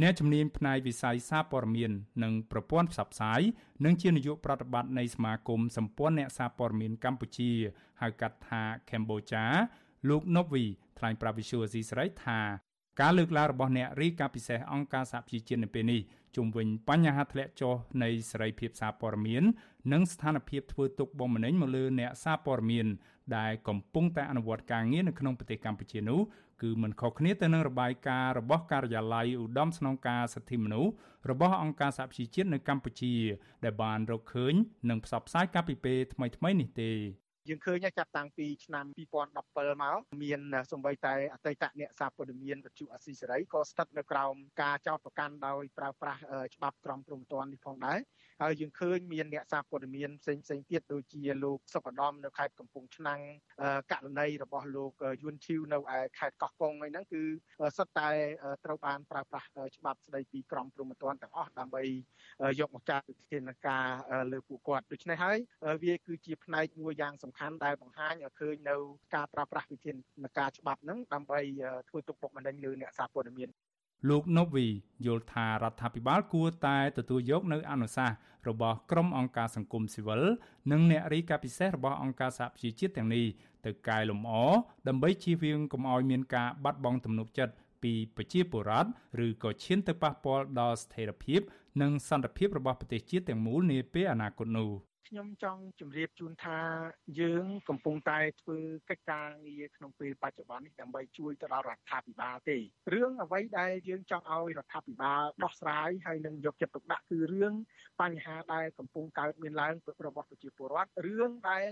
[0.02, 1.92] អ្នកជំនាញផ្នែកវិស័យសារព័ត៌មាន
[2.24, 3.42] និងប្រព័ន្ធផ្សព្វផ្សាយ
[3.86, 7.52] និងជានាយកប្រតិបត្តិនៃសមាគមសម្ព័ន្ធអ្នកសារព័ត៌មានកម្ពុជា
[8.02, 9.46] ហៅកាត់ថា Cambodia
[10.10, 10.66] លោក Novi
[10.98, 12.40] ថ្លែងប្រាប់វិសុយអស៊ីសេរីថា
[13.02, 16.02] ការលើកឡើងរបស់អ្នករីកាពិសេសអង្គការសហប្រជាជាតិនៅពេលនេះ
[16.36, 17.74] ជុំវិញបញ្ហាធ្លាក់ចុះ
[18.04, 19.44] នៃសេរីភាពសារព័ត៌មាន
[19.94, 22.88] និងស្ថានភាពធ្វើទុកបុកម្នេញមកលើអ្នកសារព័ត៌មាន
[23.38, 26.20] ដែលកំពុងតែអនុវត្តការងារនៅក្នុងប្រទេសកម្ពុជានោះ
[26.62, 30.92] គឺមិនខុសគ្នាទៅនឹងរបាយការណ៍របស់ការិយាល័យឧត្តមស្នងការសិទ្ធិមនុស្ស
[31.30, 33.14] របស់អង្គការសហប្រជាជាតិនៅកម្ពុជា
[33.64, 34.54] ដែលបានរកឃើញ
[34.90, 36.92] និងផ្សព្វផ្សាយកាលពីពេលថ្មីៗនេះទេ
[37.48, 40.40] យើងឃើញចាប់តាំងពីឆ្នាំ2017មកមាន
[40.72, 46.22] សម្បីតែអតីតអ្នកសារព័ត៌មានវិទ្យុអស៊ីសេរីក៏ស្ថិតនៅក្រោមការចោទប្រកាន់ដោយប្រើប្រាស់
[46.56, 48.00] ច្បាប់ក្រមព្រំប្រទាននេះផងដែរ
[48.44, 53.20] ហើយយើងឃើញមានអ្នកសារព័ត៌មានផ្សេងផ្សេងទៀតដូចជាលោកសុកឧត្តមនៅខេត្តកំពង់ឆ្នាំង
[53.92, 57.22] ករណីរបស់លោកយួនឈីវនៅឯខេត្តកោះកុងហ្នឹងគឺ
[57.78, 58.10] សុទ្ធតែ
[58.66, 61.84] ត្រូវបានប្រើប្រាស់ច្បាប់ស្តីពីក្រមព្រំប្រទានទាំងអស់ដើម្បី
[62.60, 63.88] យកមកចាត់វិធានការ
[64.32, 65.38] លើពួកគាត់ដូច្នេះហើយ
[65.84, 68.76] វាគឺជាផ្នែកមួយយ៉ាងសំខាន់ដែលបង្ហាញឲ្យឃើញនៅ
[69.16, 69.96] ការប្រើប្រាស់វិធាន
[70.40, 71.40] ការច្បាប់ហ្នឹងដើម្បី
[71.90, 73.50] ធ្វើទុកបុកម្នេញលើអ្នកសារព័ត៌មាន
[74.10, 74.68] លោកណូវី
[75.06, 78.18] យល់ថារដ្ឋាភិបាលគួរតែទទួលយកនៅអនុសាសន៍
[78.48, 80.24] របស់ក្រុមអង្គការសង្គមស៊ីវិល
[80.72, 83.26] និងអ្នករាយការណ៍ពិសេសរបស់អង្គការសហប្រជាជាតិទាំងនេះ
[83.66, 84.34] ទៅកែលម្អ
[84.88, 88.90] ដើម្បីជៀសវាងកុំឲ្យមានការបាត់បង់ទំនុកចិត្តពីប្រជាពលរដ្ឋ
[89.26, 91.42] ឬក៏ឈានទៅប៉ះពាល់ដល់ស្ថិរភាព
[91.82, 94.70] និងសន្តិភាពរបស់ប្រទេសជាតិទាំងមូលនាពេលអនាគតនោះ
[95.08, 96.60] ខ្ញុំចង់ជម្រាបជូនថា
[97.20, 98.58] យើង កំពុងតែធ្វើ
[98.90, 102.58] កិច្ចការងារក្នុងពេលបច្ចុប្បន្ននេះដើម្បីជួយទៅដល់រដ្ឋាភិបាលទេ
[102.94, 107.54] រឿងអ្វីដែលយើងចង់ឲ្យរដ្ឋាភិបាលដោះស្រាយហើយនឹងយកចិត្តទុកដាក់គឺរឿង
[108.02, 109.74] បញ្ហាដែលកំពុងកើតមានឡើង
[110.06, 111.70] របស់ប្រជាពលរដ្ឋរឿងដែល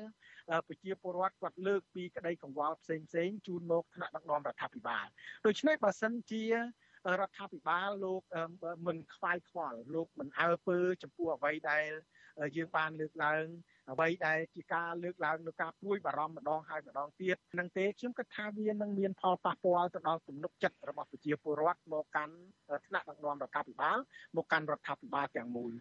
[0.68, 5.06] ប្រជាពលរដ្ឋគាត់លើកពីក្តីកង្វល់ផ្សេងផ្សេងជូនមកថ្នាក់ដឹកនាំរដ្ឋាភិបាល
[5.46, 8.22] ដូច្នេះបើសិនជារដ្ឋាភិបាលលោក
[8.88, 11.90] មិនខ្វាយខ្វល់លោកមិនអើពើចំពោះអ្វីដែល
[12.56, 13.46] យើងបានលើកឡើង
[13.92, 22.36] អ្វីដែលជាការលើកឡើងនៅការព្រួយបារម្ភម្ដងហើយម្ដងទៀតនឹងទេខ្ញុំគិតថាវានឹងមានផលប៉ះពាល់ទៅដល់ទំនុកចិត្តរបស់ប្រជាពលរដ្ឋមកកាន់
[22.88, 23.98] ថ្នាក់ដឹកនាំរដ្ឋាភិបាល
[24.36, 25.72] មកកាន់រដ្ឋាភិបាលទាំងមូល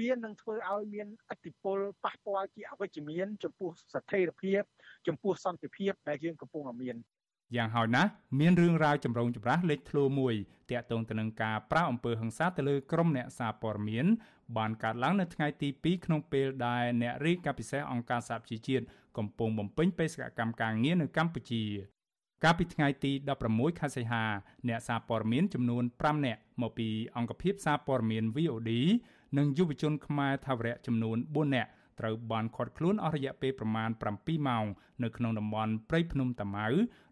[0.00, 4.62] វានឹងធ្វើឲ្យមានអតិពលប៉ះពាល់ជាអវិជ្ជមានចំពោះស្ថិរភាព
[5.06, 6.96] ចំពោះសន្តិភាពដែលយើងកំពុងមាន
[7.54, 10.34] យ៉ាងហោចណាស់មានរឿងរ៉ាវចម្រូងចម្រាសលេចធ្លោមួយ
[10.70, 14.06] តាក់ទងទៅនឹងការប្រាអំពើហិង្សាទៅលើក្រុមអ្នកសារព័ត៌មាន
[14.56, 18.84] បានកើតឡើងនៅថ្ងៃទី2ក្នុងពេលដែលអ្នករាយការណ៍ពិសេសអង្គការសហប្រជាជាតិ
[19.18, 21.64] កំពុងបំពេញបេសកកម្មការងារនៅកម្ពុជា
[22.44, 23.12] កាលពីថ្ងៃទី
[23.46, 24.24] 16ខែសីហា
[24.68, 28.70] អ្នកសារព័ត៌មានចំនួន5នាក់មកពីអង្គភាពសារព័ត៌មាន VOD
[29.38, 31.70] និងយុវជនខ្មែរថាវរៈចំនួន4នាក់
[32.00, 34.64] ត្រូវបានឃាត់ខ្លួនអស់រយៈពេលប្រមាណ7ម៉ោង
[35.02, 36.66] នៅក្នុងតំបន់ព្រៃភ្នំតាម៉ៅ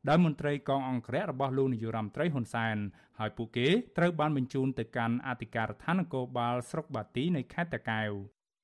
[0.08, 2.76] ដោយមន្ត្រីកងអង្គរៈរបស់លោកនាយរដ្ឋមន្ត្រីហ៊ុនសែន
[3.18, 3.68] ហើយពួកគេ
[3.98, 8.10] ត្រូវបានបញ្ជូនទៅកាន់អធិការដ្ឋាននគរបាលស្រុកបាទីនៃខេត្តតាកែវ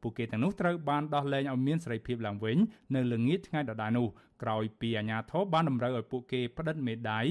[0.02, 2.56] ពួកគេទាំងនោះត្រូវបានដោះលែងឲ្យមានសេរីភាពឡើងវិញ
[2.94, 4.08] នៅល្ងាចថ្ងៃដដែលនោះ
[4.42, 7.26] ក្រោយពីអាជ្ញាធរបានតម្រូវឲ្យពួកគេផ្តិតមេដាយ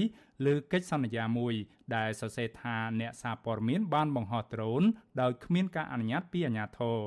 [0.46, 1.54] លើកិច្ចសន្យាមួយ
[1.96, 4.82] ដែលសរសេរថាអ្នកសារព័ត៌មានបានបង្ហោះដ្រូន
[5.20, 6.98] ដោយគ្មានការអនុញ្ញាតពីអាជ្ញាធរ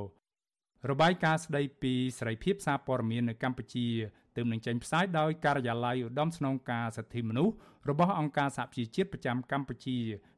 [0.91, 3.87] របាយការណ៍ស្ដីពីសេរីភាពសារព័ត៌មាននៅកម្ពុជា
[4.35, 7.53] ទើបនឹងចេញផ្សាយដោយការិយាល័យឧត្តមស្នងការសិទ្ធិមនុស្ស
[7.89, 9.97] របស់អង្គការសហប្រជាជាតិប្រចាំកម្ពុជា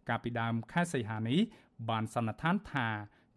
[0.09, 1.39] កាលពីដើមខែសីហានេះ
[1.89, 2.87] បានសន្និដ្ឋានថា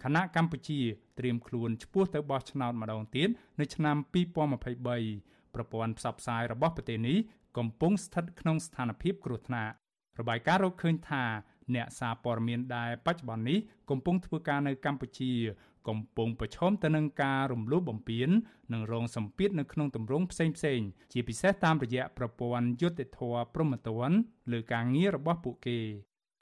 [0.02, 0.80] គណៈកម្ពុជា
[1.18, 3.28] ត្រៀមខ្លួនឈ្មោះទៅបោះឆ្នោតម្ដងទៀត
[3.60, 7.18] នៅឆ្នាំ2023ប្រព័ន្ធផ្សព្វផ្សាយរបស់ប្រទេសនេះ
[7.58, 9.72] កំពុងស្ថិតក្នុងស្ថានភាពគ្រោះថ្នាក់
[10.20, 11.24] របាយការណ៍រកឃើញថា
[11.74, 13.58] អ្នកសារព័ត៌មានដែលបច្ចុប្បន្ននេះ
[13.90, 15.32] កំពុងធ្វើការនៅកម្ពុជា
[15.88, 18.28] កំពុងប្រឈមទៅនឹងការរំលោភបំពាន
[18.72, 20.80] និងរងសម្ពាធនៅក្នុងទម្រង់ផ្សេងផ្សេង
[21.12, 24.16] ជាពិសេសតាមរយៈប្រព័ន្ធយុត្តិធម៌ព្រហ្មទណ្ឌ
[24.52, 25.78] លើការងាររបស់ពួកគេ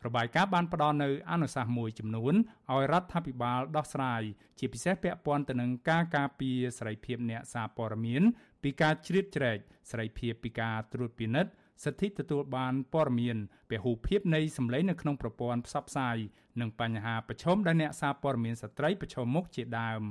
[0.07, 2.35] របាយការណ៍បានផ្ដល់នៅអនុសាសន៍មួយចំនួន
[2.73, 4.23] ឲ្យរដ្ឋាភិបាលដោះស្រាយ
[4.59, 8.23] ជាពិសេសពាក់ព័ន្ធទៅនឹងការការពារសេរីភាពអ្នកសារព័ត៌មាន
[8.63, 9.59] ពីការជ្រៀតជ្រែក
[9.91, 11.53] សេរីភាពពីការត្រួតពិនិត្យ
[11.85, 13.37] សិទ្ធិទទួលបានព័ត៌មាន
[13.71, 16.17] ពហុភាពនៃសម្លេងនៅក្នុងប្រព័ន្ធផ្សព្វផ្សាយ
[16.61, 20.03] និងបញ្ហាប្រឈមដែលអ្នកសារព័ត៌មានស្ត្រីប្រឈមមុខជាដើម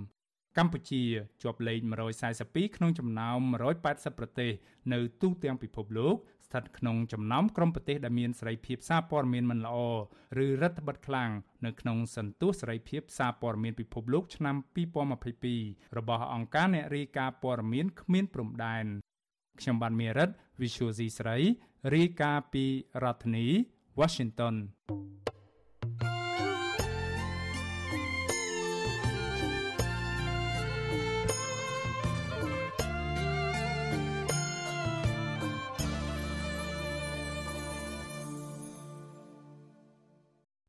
[0.58, 1.04] កម្ពុជា
[1.44, 1.80] ជាប់លេខ
[2.28, 3.40] 142ក្នុងចំណោម
[3.82, 4.52] 180ប្រទេស
[4.94, 9.78] នៅទូទាំងពិភពលោកស្ថិតក្នុងចំណោមក្រុមប្រទេសដែលមានសេរីភាពសារព័ត៌មានមិនល្អ
[10.46, 11.32] ឬរដ្ឋបិទខ្លាំង
[11.66, 14.56] នៅក្នុងសន្ទុះសេរីភាពសារព័ត៌មានពិភពលោកឆ្នាំ
[15.26, 18.86] 2022របស់អង្គការអ្នករាយការណ៍ព័ត៌មានគ្មានព្រំដែន
[19.60, 20.30] ខ្ញុំបានមេរិត
[20.62, 21.38] Visual C ស្រី
[21.94, 22.66] រាយការណ៍ពី
[23.04, 23.46] រដ្ឋធានី
[24.00, 24.56] Washington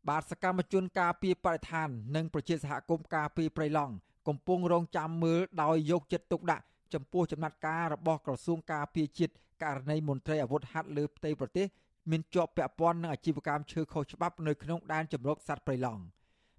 [0.08, 3.94] បាទសកម្មជនការពីបរិស្ថាន និងប្រជាសហគមន៍ការពីប្រៃឡង់
[4.28, 6.64] កំពុងរងចាំមើលដោយយកចិត្តទុកដាក់
[6.94, 11.66] ចំពោះចំណាត់ការរបស់ក្រសួងការពារជាតិករណីមន្ត្រីអាវុធហត្ថលើផ្ទៃប្រទេស
[12.10, 16.02] មានជាប់ពាក់ព័ន្ធនឹងអាជីវកម្មឈើខុសច្បាប់នៅក្នុងដែនជម្រកសត្វព្រៃឡង់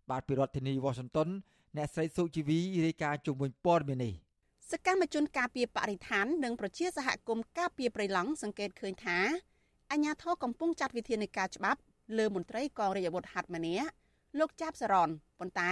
[0.09, 1.29] បាទពីរដ្ឋធានី Washington
[1.77, 4.13] អ្នកស្រីសុជីវីរាយការណ៍ជុំវិញព័ត៌មាននេះ
[4.71, 9.17] សកម្មជនការពារបរិស្ថាននិងប្រជាសហគមន៍ការពារព្រៃឡង់សង្កេតឃើញថា
[9.91, 11.79] អាញាធរកំពុងចាត់វិធានការច្បាប់
[12.17, 13.89] លើមន្ត្រីកងរាជអាវុធហត្ថម្នាក់
[14.39, 15.09] លោកចាប់សរន
[15.39, 15.71] ប៉ុន្តែ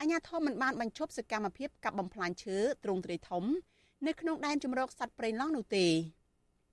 [0.00, 3.44] អាញាធរមិនបានបញ្ឈប់សកម្មភាពកាប់បំផ្លាញឈើទ្រង់ទ្រាយធំ
[4.06, 5.86] នៅក្នុងដែនជម្រកសត្វព្រៃឡង់នោះទេ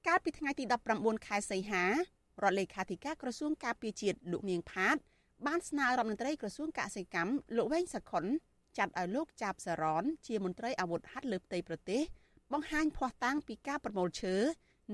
[0.07, 0.63] កាលពីថ្ងៃទី
[0.95, 1.91] 19ខែសីហារ
[2.43, 4.95] ដ្ឋលេខាធិការក្រសួងការពារជាតិលោកនាងផាត
[5.47, 8.25] បានស្នើរដ្ឋមន្ត្រីក្រសួងកសិកម្មលោកវែងសខុន
[8.77, 12.01] ចាត់ឲ្យលោកចាប់សរនជាមន្ត្រីអាវុធហត្ថលើផ្ទៃប្រទេស
[12.53, 14.35] បង្ហាញភ័ស្តុតាងពីការប្រមូលឈើ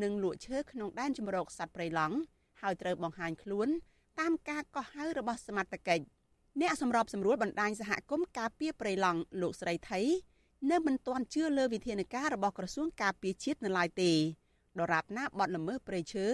[0.04, 2.16] និងលក់ឈើក្នុងដែនជម្រកសត្វព្រៃឡង់
[2.62, 3.68] ហើយត្រូវបង្ហាញខ្លួន
[4.20, 6.06] តាមការកោះហៅរបស់សមត្ថកិច្ច
[6.62, 10.00] អ្នកសម្របសម្រួលបណ្ដាញសហគមន៍ការពារព្រៃឡង់លោកស្រីថៃ
[10.72, 14.12] នៅមិនទាន់ជឿលើវិធានការរបស់ក្រសួងការពារជាតិនៅឡើយទេ
[14.80, 16.26] ដរាបណាបទល្មើសព្រៃឈើ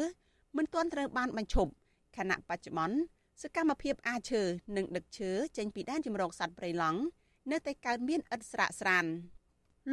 [0.57, 1.71] មិនទាន់ត្រូវបានបញ្ឈប់
[2.17, 2.97] ខណៈបច្ចុប្បន្ន
[3.41, 4.41] សកម្មភាពអាឈើ
[4.75, 6.99] និងដឹកឈើចេញពីដែនជំរកសត្វព្រៃឡង់
[7.51, 9.05] នៅតែកើតមានឥតស្រាកស្រាន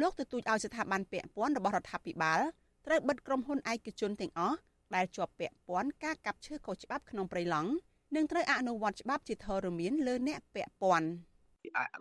[0.01, 2.39] លោកទទូចឲ្យស្ថាប័នពាក់ព័ន្ធរបស់រដ្ឋាភិបាល
[2.85, 4.57] ត្រូវបិទក្រុមហ៊ុនឯកជនទាំងអស់
[4.95, 7.71] ដែលជាប់ពាក់ព័ន្ធការកាប់ឈើខុសច្បាប់ក្នុងព្រៃឡង់
[8.15, 11.09] និងត្រូវអនុវត្តច្បាប់ជាធរមានលើអ្នកពាក់ព័ន្ធ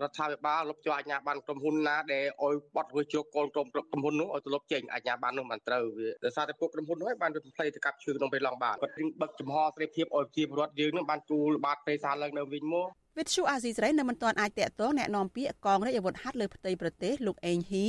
[0.01, 17.87] រដ្ឋាភិបាលលុបចោលអាជ្ញាប័ណ្ណក្រុមហ៊ុនណាដែលឲ្យបត់រួចជោគកូនក្រុមក្រុមហ៊ុននោះឲ្យទៅលុបចេញអាជ្ញាប័ណ្ណនោះមិនត្រូវវាដោយសារតែពួកក្រុមហ៊ុននោះបានរត់ផ្លេទៅកាប់ឈើក្នុងពេលឡងបាទគាត់បឹកចំហសេរីភាពឲ្យប្រជាពលរដ្ឋយើងនឹងបានទូលបាតពេលសាឡើងនៅវិញមកវិទ្យុអាស៊ីសេរីនៅមិនទាន់អាចតាក់ទងแนะនាំពាក្យកងរាជអាវុធហត្ថលើផ្ទៃប្រទេសលោកអេងហ៊ី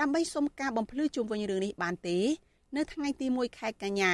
[0.00, 2.18] ដើម្បីសុំការបំភ្លឺជុំវិញរឿងនេះបានទេ
[2.76, 4.12] នៅថ្ងៃទី1ខែកញ្ញា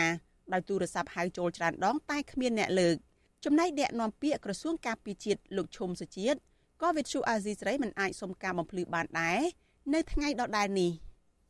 [0.52, 2.96] ដោយទូរស័ព្ទហៅចូលច្រើនដងតែគ្មានអ្នកលើក
[3.44, 6.38] ចំណែកអ្នកនាំពាក្យក្រសួងការពារជាតិលោកឈុំសុជាតិ
[6.81, 9.41] ក៏វិទ្យុអាស៊ីសេរីមិនអាចសុំការបំភ្លឺបានដែរ
[9.93, 10.91] នៅថ្ងៃដដែលនេះ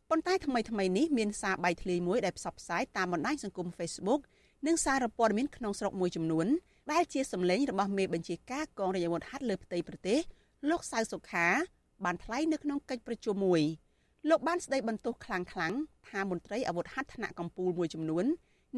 [0.10, 4.22] ប៉ុន្តែថ្មីថ្មីនេះមានសារបែកធ្លាយមួយដែលផ្សព្វផ្សាយតាមបណ្ដាញសង្គម Facebook
[4.68, 6.48] និងសារព័ត៌មានក្នុងស្រុកមួយចំនួន
[6.92, 10.20] ដែលជាសម្លេងរបស់មេបញ្ជាការកងរាជអាវុធហត្ថលើផ្ទៃប្រទេស
[10.70, 11.48] លោកសៅសុខា
[12.06, 13.62] បានថ្លែងនៅក្នុងកិច្ចប្រជុំមួយ
[14.30, 15.48] លោកបានស្ដីបន្ទោសខ្លាំងៗ
[16.10, 18.26] ថាមន្ត្រីអាវុធហត្ថថ្នាក់កម្ពុជាមួយចំនួន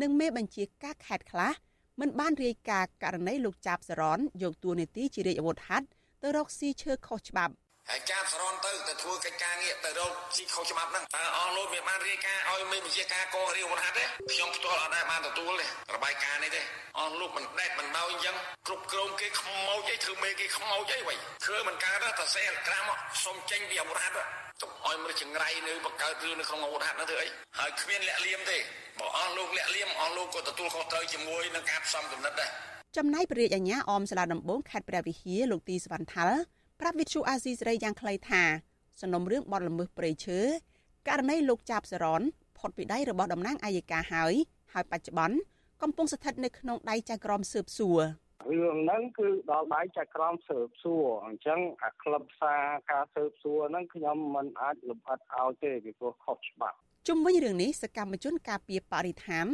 [0.02, 1.54] និងមេបញ្ជាការខេត្តខ្លះ
[2.00, 5.88] មិនបានរាយការណ៍ករណីលោកចាប់សរនយកតួនាទីជារាជអាវុធហត្ថ
[6.24, 7.54] ទៅរកស៊ីឈើខុសច្បាប់
[7.90, 15.66] ហើយចាប់សរនទៅទៅធ្វើកិច្ចការងារទៅរកស៊ីខុសច្បាប់ហ្នឹងតើអស់លោកមានបានរាយការណ៍ឲ្យមេបញ្ជាការកងរាជអាវុធហត្ថទេខ្ញុំផ្ទាល់អត់ដែរបានទទួលទេ
[15.96, 16.62] របាយការណ៍នេះទេ
[17.00, 18.36] អស់លោកមិនដេតមិនដោយអញ្ចឹង
[18.68, 21.16] គ្រប់គ្រងគេខ្មោចអីធ្វើមេគេខ្មោចអីវ៉ៃ
[21.46, 22.90] ធ្វើមិនកើតតែសេអេក្រាម
[23.26, 24.20] សុំចេញពីអាវុធហត្ថ
[24.62, 27.28] ទុកឲ្យមនុស្សចង្រៃនៅបង្កើតរឿងនៅក្នុងអាវុធហត្ថនោះធ្វើអី
[27.60, 28.58] ហើយគ្មានលាក់លៀមទេ
[29.00, 32.52] បើអស់លោកលាក់លៀមអស់លោកក៏ទទួលខុសត្រូវជាមួយនឹងការផ្សំគំនិតដែរ
[32.96, 36.40] ចំណែកព្រះរាជអាជ្ញាអមសាលាដំបងខេត្តព្រះវិហារលោកទីសវណ្ណថាល់
[36.80, 38.44] ប្រាប់វិទ្យុអាស៊ីសេរីយ៉ាងខ្លីថា
[39.02, 40.40] សំណុំរឿងបទល្មើសព្រៃឈើ
[41.08, 42.22] ករណីលោកចាប់សរន
[42.58, 44.34] ផុតពីដៃរបស់តំណាងអัยការហើយ
[44.74, 45.38] ហើយបច្ចុប្បន្ន
[45.82, 48.02] កំពុងស្ថិតនៅក្នុងដៃចៅក្រមស៊ើបសួរ
[48.50, 56.78] រឿងហ្នឹងគឺដល់ដៃចៅក្រមស៊ើបសួរអញ្ចឹងអាក្លឹបសារការស៊ើបសួរហ្នឹងខ្ញុំមិនអាចលំអិតឲ្យទេពីព្រោះខុសច្បាប់
[57.08, 59.48] ជុំវិញរឿងនេះសកម្មជនការពារបរិស្ថាន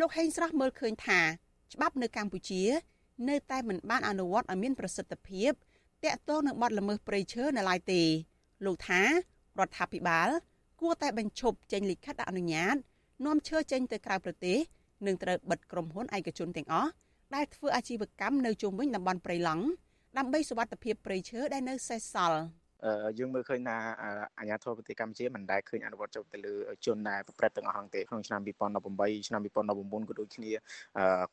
[0.00, 1.20] លោកហេងស្រស់មើលឃើញថា
[1.72, 2.62] ច្បាប់នៅកម្ពុជា
[3.28, 5.52] នៅតែមិនបានអនុវត្តឲ្យមានប្រសិទ្ធភាព
[6.04, 8.02] តាក់ទងនឹងបទល្មើសព្រៃឈើនៅឡើយទេ
[8.64, 9.08] លោកថារ
[9.66, 10.28] ដ្ឋាភិបាល
[10.80, 12.76] គួរតែបញ្ឈប់ចេញលិខិតអនុញ្ញាត
[13.24, 14.58] នាំឈើចេញទៅក្រៅប្រទេស
[15.06, 16.90] និងត្រូវបិទក្រុមហ៊ុនឯកជនទាំងអស់
[17.34, 19.64] ដែលធ្វើអាជីវកម្មនៅជុំវិញតំបន់ព្រៃឡង់
[20.18, 22.40] ដើម្បីសុវត្ថិភាពព្រៃឈើដែលនៅសេសសល់។
[23.18, 23.76] យើងមើលឃើញថា
[24.38, 26.54] អាជ្ញាធរប្រទេសកម្ពុជាមិនដែលឃើញអនុវត្តចូលទៅលើ
[26.86, 30.52] ជនដែលប្រព្រឹត្តទាំងអស់ហ្នឹងទេក្នុងឆ្នាំ2018ឆ្នាំ2019ក៏ដូចគ្នា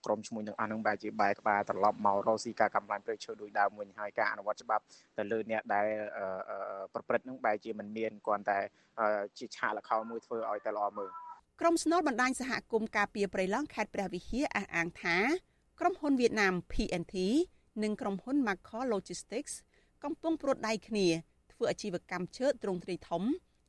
[0.06, 4.84] ក្រមឈ្មោះទាំងអស់ហ្នឹងបែរជាបែរក្បាលត្រឡប់មករកស៊ីការកម្លាំងព្រៃឈើដោយដើមវិញហើយការអនុវត្តច្បាប់
[5.18, 5.88] ទៅលើអ្នកដែល
[6.94, 8.60] ប្រព្រឹត្តហ្នឹងបែរជាមិនមានគ្រាន់តែ
[9.38, 11.10] ជាឆាកលខោមួយធ្វើឲ្យតែល្អមើល
[11.60, 15.18] ក្រុមស្នូលបណ្ដាញសហគមន៍ការពារព្រៃឡង់ខេត្តព្រះវិហារអះអាងថា
[15.80, 17.16] ក្រុមហ៊ុនវៀតណាម PNT
[17.84, 19.54] និងក្រុមហ៊ុន Macor Logistics
[20.04, 21.08] កំពុងព្រួតដៃគ្នា
[21.60, 23.24] ធ្វើអាជីវកម្មឈើទ្រង់ទ្រីធំ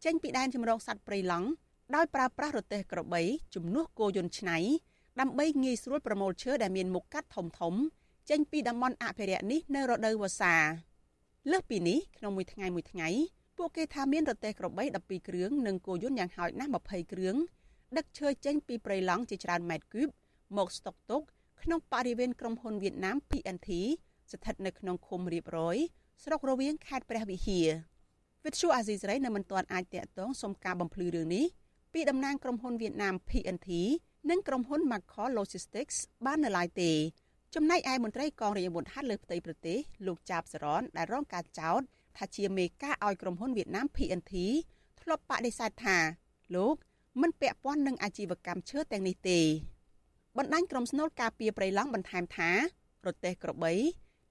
[0.04, 1.48] ចេញពីដែនជំរកសត្វព្រៃឡង់
[1.94, 3.22] ដោយប្រើប្រាស់រទេះក្របី
[3.54, 4.56] ជំនួសគោយន្តឆ្នៃ
[5.20, 7.74] ដើម្បីងាយស្រួលប្រមូលឈើដែលមានមុខកាត់ធំធំ
[8.30, 10.54] ចេញពីតំបន់អភិរក្សនេះនៅរដូវវស្សា
[11.50, 13.08] លើសពីនេះក្នុងមួយថ្ងៃមួយថ្ងៃ
[13.58, 17.36] ពួកគេថាមានរទេះក្របី12គ្រឿងនិងគោយន្តយ៉ាងហោចណាស់20គ្រឿង
[17.96, 20.08] ដឹកឈើចេញពីព្រៃឡង់ជាច្រើនម៉ែត្រគូប
[20.56, 21.22] មកស្តុកទុក
[21.62, 23.68] ក្នុងបរិវេណក្រុមហ៊ុនវៀតណាម PNT
[24.32, 25.76] ស្ថិតនៅក្នុងឃុំរៀបរយ
[26.24, 27.68] ស្រុករវៀងខេត្តព្រះវិហារ
[28.44, 31.46] វិទ្យុអាស៊ីសេរីនៅមិនទាន់អាចតាក់ទងសុំការបំភ្លឺរឿងនេះ
[31.92, 33.68] ពីតំណាងក្រុមហ៊ុនវៀតណាម PNT
[34.30, 35.96] និងក្រុមហ៊ុន Macor Logistics
[36.26, 36.92] បាននៅឡើយទេ
[37.54, 41.80] ចំណែកឯមន្ត្រីកងរាជអាវុធហត្ថលើផ្ទៃប្រទេសលោកចាបសរនដែលរងការចោទ
[42.16, 44.32] ថាជាមេការឲ្យក្រុមហ៊ុនវៀតណាម PNT
[45.00, 45.98] ធ្លាប់បដិសេធថា
[46.56, 46.74] លោក
[47.20, 49.40] មិនពាក់ព័ន្ធនឹងអាជីវកម្មឈើទាំងនេះទេ
[50.36, 52.50] បណ្ដាញក្រុមស្នូលការពារព្រៃឡង់បន្ថែមថា
[53.02, 53.74] ប្រទេសក្របី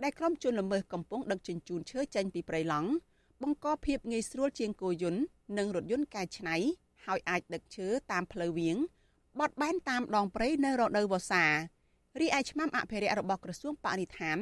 [0.03, 2.89] ដែលក្រុមជនល្មើសកំពុងដឹកជញ្ជូនឈើចេញពីព្រៃឡង់
[3.41, 5.21] បង្កភាពងាយស្រួលជាងគោយន្ត
[5.57, 6.55] និងរថយន្តកែច្នៃ
[7.05, 8.77] ហើយអាចដឹកឈើតាមផ្លូវវាង
[9.39, 11.45] បត់បែនតាមដងព្រៃនៅរដូវវស្សា
[12.19, 14.37] រីឯឆ្មាំអភិរក្សរបស់ក្រសួងបរិស្ថាន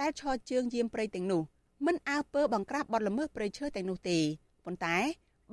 [0.00, 1.42] ដែលឈរជើងយាមព្រៃទាំងនោះ
[1.86, 4.18] មិនអើពើបង្ក្រាបបទល្មើសព្រៃឈើទាំងនោះទេ
[4.64, 4.96] ប៉ុន្តែ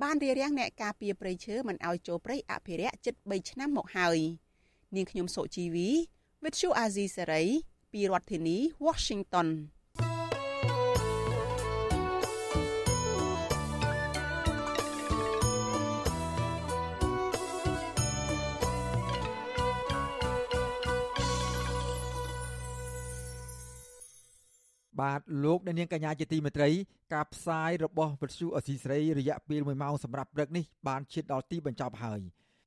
[0.02, 4.18] បានរារាំងអ្នកការពារព្រៃឈើមិនឲ្យចូលព្រៃអភិរក្សជិត3ឆ្នាំមកហើយ
[4.96, 5.88] នាងខ្ញុំសុជីវី
[6.42, 7.48] With you Azizi Saray
[7.96, 9.48] ពីរដ្ឋធានី Washington
[25.00, 26.70] បាទលោកអ្នកនាងកញ្ញាជាទីមេត្រី
[27.14, 32.20] ការផ្សាយរបស់វិទ្យុអសីស្រីរយៈពេល1ម៉ោងសម្រាប់ព្រឹកនេះបានឈានដល់ទីបញ្ចប់ហើយ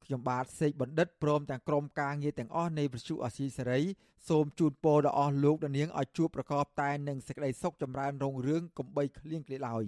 [0.10, 3.82] ខ្ញុំបាទសេកបណ្ឌិតព្រមទាំងក្រុមការងារទាំងអស់នៃវិទ្យុអសីសេរី
[4.30, 9.84] សូមជូនពរដល់អស់លោកអ្នកនាងឲ្យជួបប្រកបតែនឹងសេចក្តីសុខចម្រើនរុងរឿងកំបីគ្លៀងគ្លាឡើយ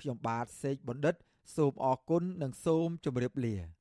[0.00, 1.14] ខ្ញុំបាទសេកបណ្ឌិត
[1.56, 3.77] សូមអរគុណនិងសូមជម្រាបលា